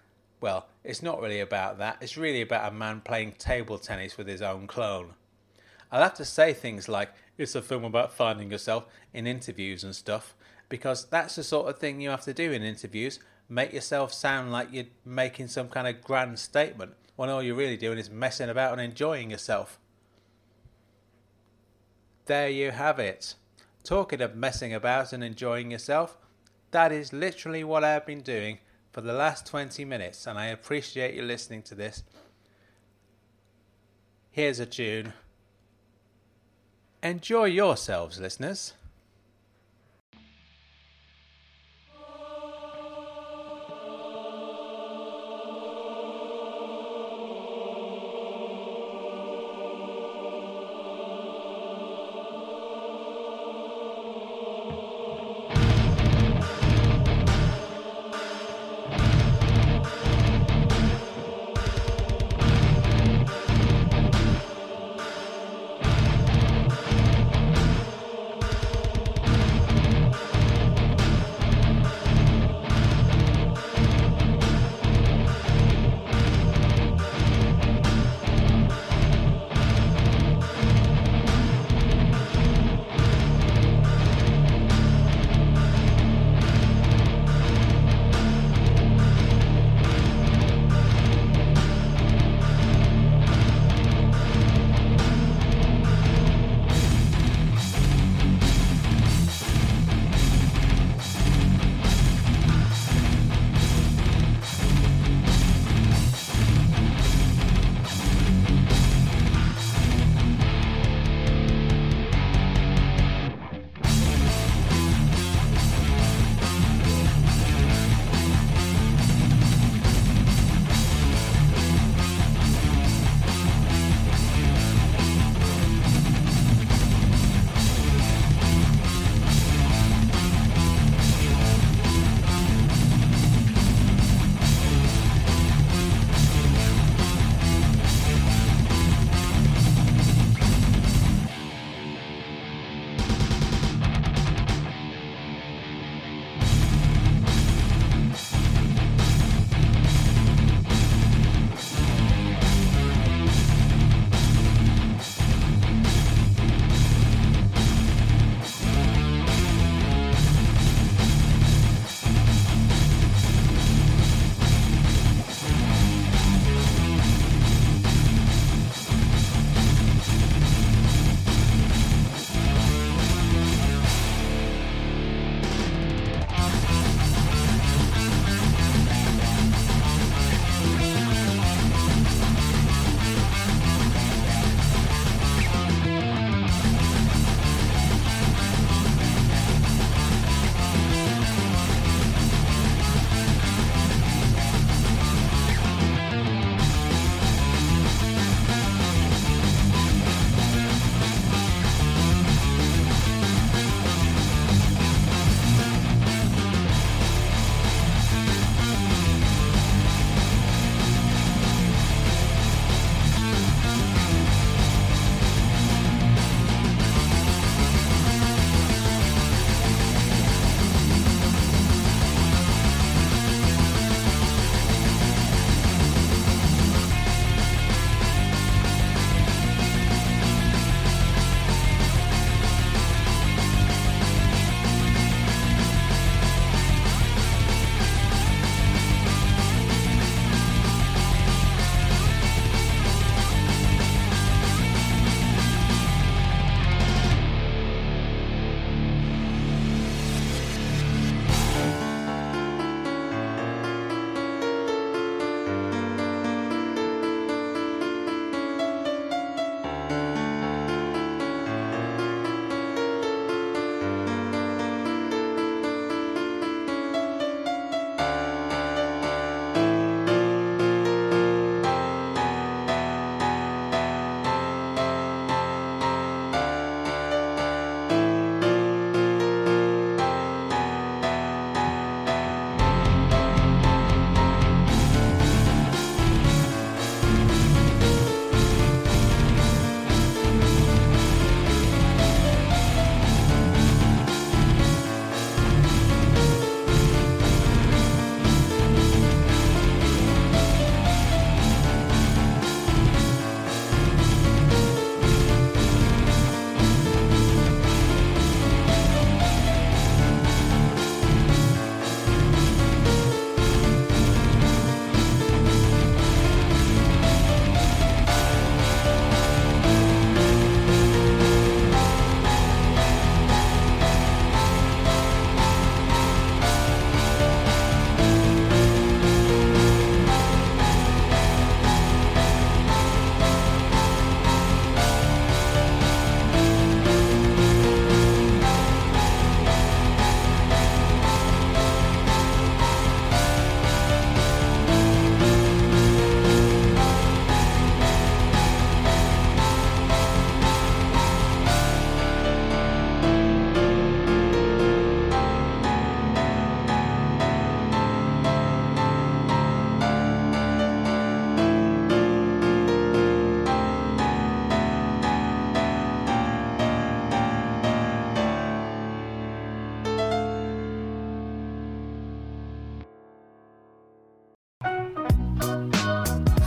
Well, 0.41 0.67
it's 0.83 1.03
not 1.03 1.21
really 1.21 1.39
about 1.39 1.77
that. 1.79 1.97
It's 2.01 2.17
really 2.17 2.41
about 2.41 2.71
a 2.71 2.75
man 2.75 3.01
playing 3.01 3.33
table 3.33 3.77
tennis 3.77 4.17
with 4.17 4.27
his 4.27 4.41
own 4.41 4.67
clone. 4.67 5.13
I'll 5.91 6.03
have 6.03 6.13
to 6.15 6.25
say 6.25 6.53
things 6.53 6.87
like, 6.87 7.11
it's 7.37 7.55
a 7.55 7.61
film 7.61 7.83
about 7.83 8.13
finding 8.13 8.51
yourself 8.51 8.85
in 9.13 9.25
interviews 9.25 9.83
and 9.83 9.95
stuff, 9.95 10.35
because 10.67 11.05
that's 11.05 11.35
the 11.35 11.43
sort 11.43 11.69
of 11.69 11.79
thing 11.79 11.99
you 11.99 12.09
have 12.09 12.23
to 12.25 12.33
do 12.33 12.51
in 12.51 12.61
interviews. 12.61 13.19
Make 13.49 13.73
yourself 13.73 14.13
sound 14.13 14.51
like 14.51 14.69
you're 14.71 14.85
making 15.03 15.47
some 15.47 15.69
kind 15.69 15.87
of 15.87 16.03
grand 16.03 16.37
statement 16.37 16.93
when 17.15 17.29
all 17.29 17.41
you're 17.41 17.55
really 17.55 17.77
doing 17.77 17.97
is 17.97 18.09
messing 18.09 18.49
about 18.49 18.73
and 18.73 18.81
enjoying 18.81 19.31
yourself. 19.31 19.78
There 22.29 22.47
you 22.47 22.69
have 22.69 22.99
it. 22.99 23.33
Talking 23.83 24.21
of 24.21 24.35
messing 24.35 24.71
about 24.71 25.13
and 25.13 25.23
enjoying 25.23 25.71
yourself, 25.71 26.15
that 26.69 26.91
is 26.91 27.11
literally 27.11 27.63
what 27.63 27.83
I've 27.83 28.05
been 28.05 28.21
doing 28.21 28.59
for 28.91 29.01
the 29.01 29.13
last 29.13 29.47
20 29.47 29.83
minutes, 29.83 30.27
and 30.27 30.37
I 30.37 30.45
appreciate 30.45 31.15
you 31.15 31.23
listening 31.23 31.63
to 31.63 31.73
this. 31.73 32.03
Here's 34.29 34.59
a 34.59 34.67
tune. 34.67 35.13
Enjoy 37.01 37.45
yourselves, 37.45 38.19
listeners. 38.19 38.73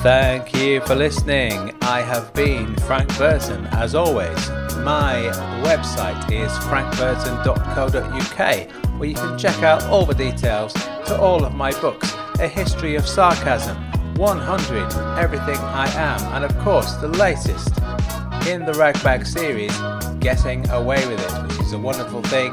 Thank 0.03 0.55
you 0.57 0.81
for 0.81 0.97
listening. 0.97 1.73
I 1.83 2.01
have 2.01 2.35
been 2.35 2.75
Frank 2.79 3.17
Burton. 3.17 3.69
As 3.71 3.95
always, 3.95 4.51
my 4.79 5.31
website 5.63 6.29
is 6.29 6.51
frankburton.co.uk 6.67 8.99
where 8.99 9.09
you 9.09 9.15
can 9.15 9.39
check 9.39 9.63
out 9.63 9.85
all 9.85 10.05
the 10.05 10.15
details 10.15 10.73
to 10.73 11.17
all 11.21 11.45
of 11.45 11.55
my 11.55 11.71
books 11.81 12.13
A 12.41 12.49
History 12.49 12.97
of 12.97 13.07
Sarcasm, 13.07 13.77
100, 14.17 14.93
Everything 15.21 15.59
I 15.59 15.87
Am, 15.95 16.21
and 16.35 16.45
of 16.45 16.59
course 16.65 16.95
the 16.95 17.07
latest 17.07 17.69
in 18.49 18.65
the 18.65 18.73
Ragbag 18.73 19.25
series, 19.25 19.79
Getting 20.19 20.69
Away 20.71 21.07
with 21.07 21.25
It, 21.25 21.33
which 21.47 21.61
is 21.61 21.75
a 21.75 21.79
wonderful 21.79 22.23
thing. 22.23 22.53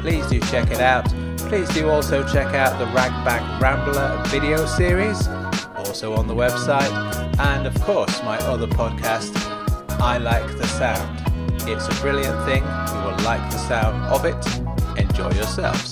Please 0.00 0.26
do 0.26 0.40
check 0.40 0.70
it 0.70 0.80
out. 0.80 1.06
Please 1.38 1.70
do 1.70 1.88
also 1.88 2.22
check 2.28 2.54
out 2.54 2.78
the 2.78 2.84
Ragbag 2.92 3.62
Rambler 3.62 4.22
video 4.26 4.66
series, 4.66 5.26
also 5.92 6.14
on 6.14 6.26
the 6.26 6.34
website, 6.34 6.90
and 7.38 7.66
of 7.66 7.74
course 7.82 8.22
my 8.22 8.38
other 8.44 8.66
podcast, 8.66 9.36
I 10.00 10.16
Like 10.16 10.46
the 10.56 10.66
Sound. 10.66 11.20
It's 11.68 11.86
a 11.86 12.00
brilliant 12.00 12.42
thing. 12.46 12.62
You 12.62 13.00
will 13.04 13.24
like 13.26 13.42
the 13.50 13.58
sound 13.58 14.02
of 14.04 14.24
it. 14.24 14.98
Enjoy 14.98 15.30
yourselves. 15.32 15.91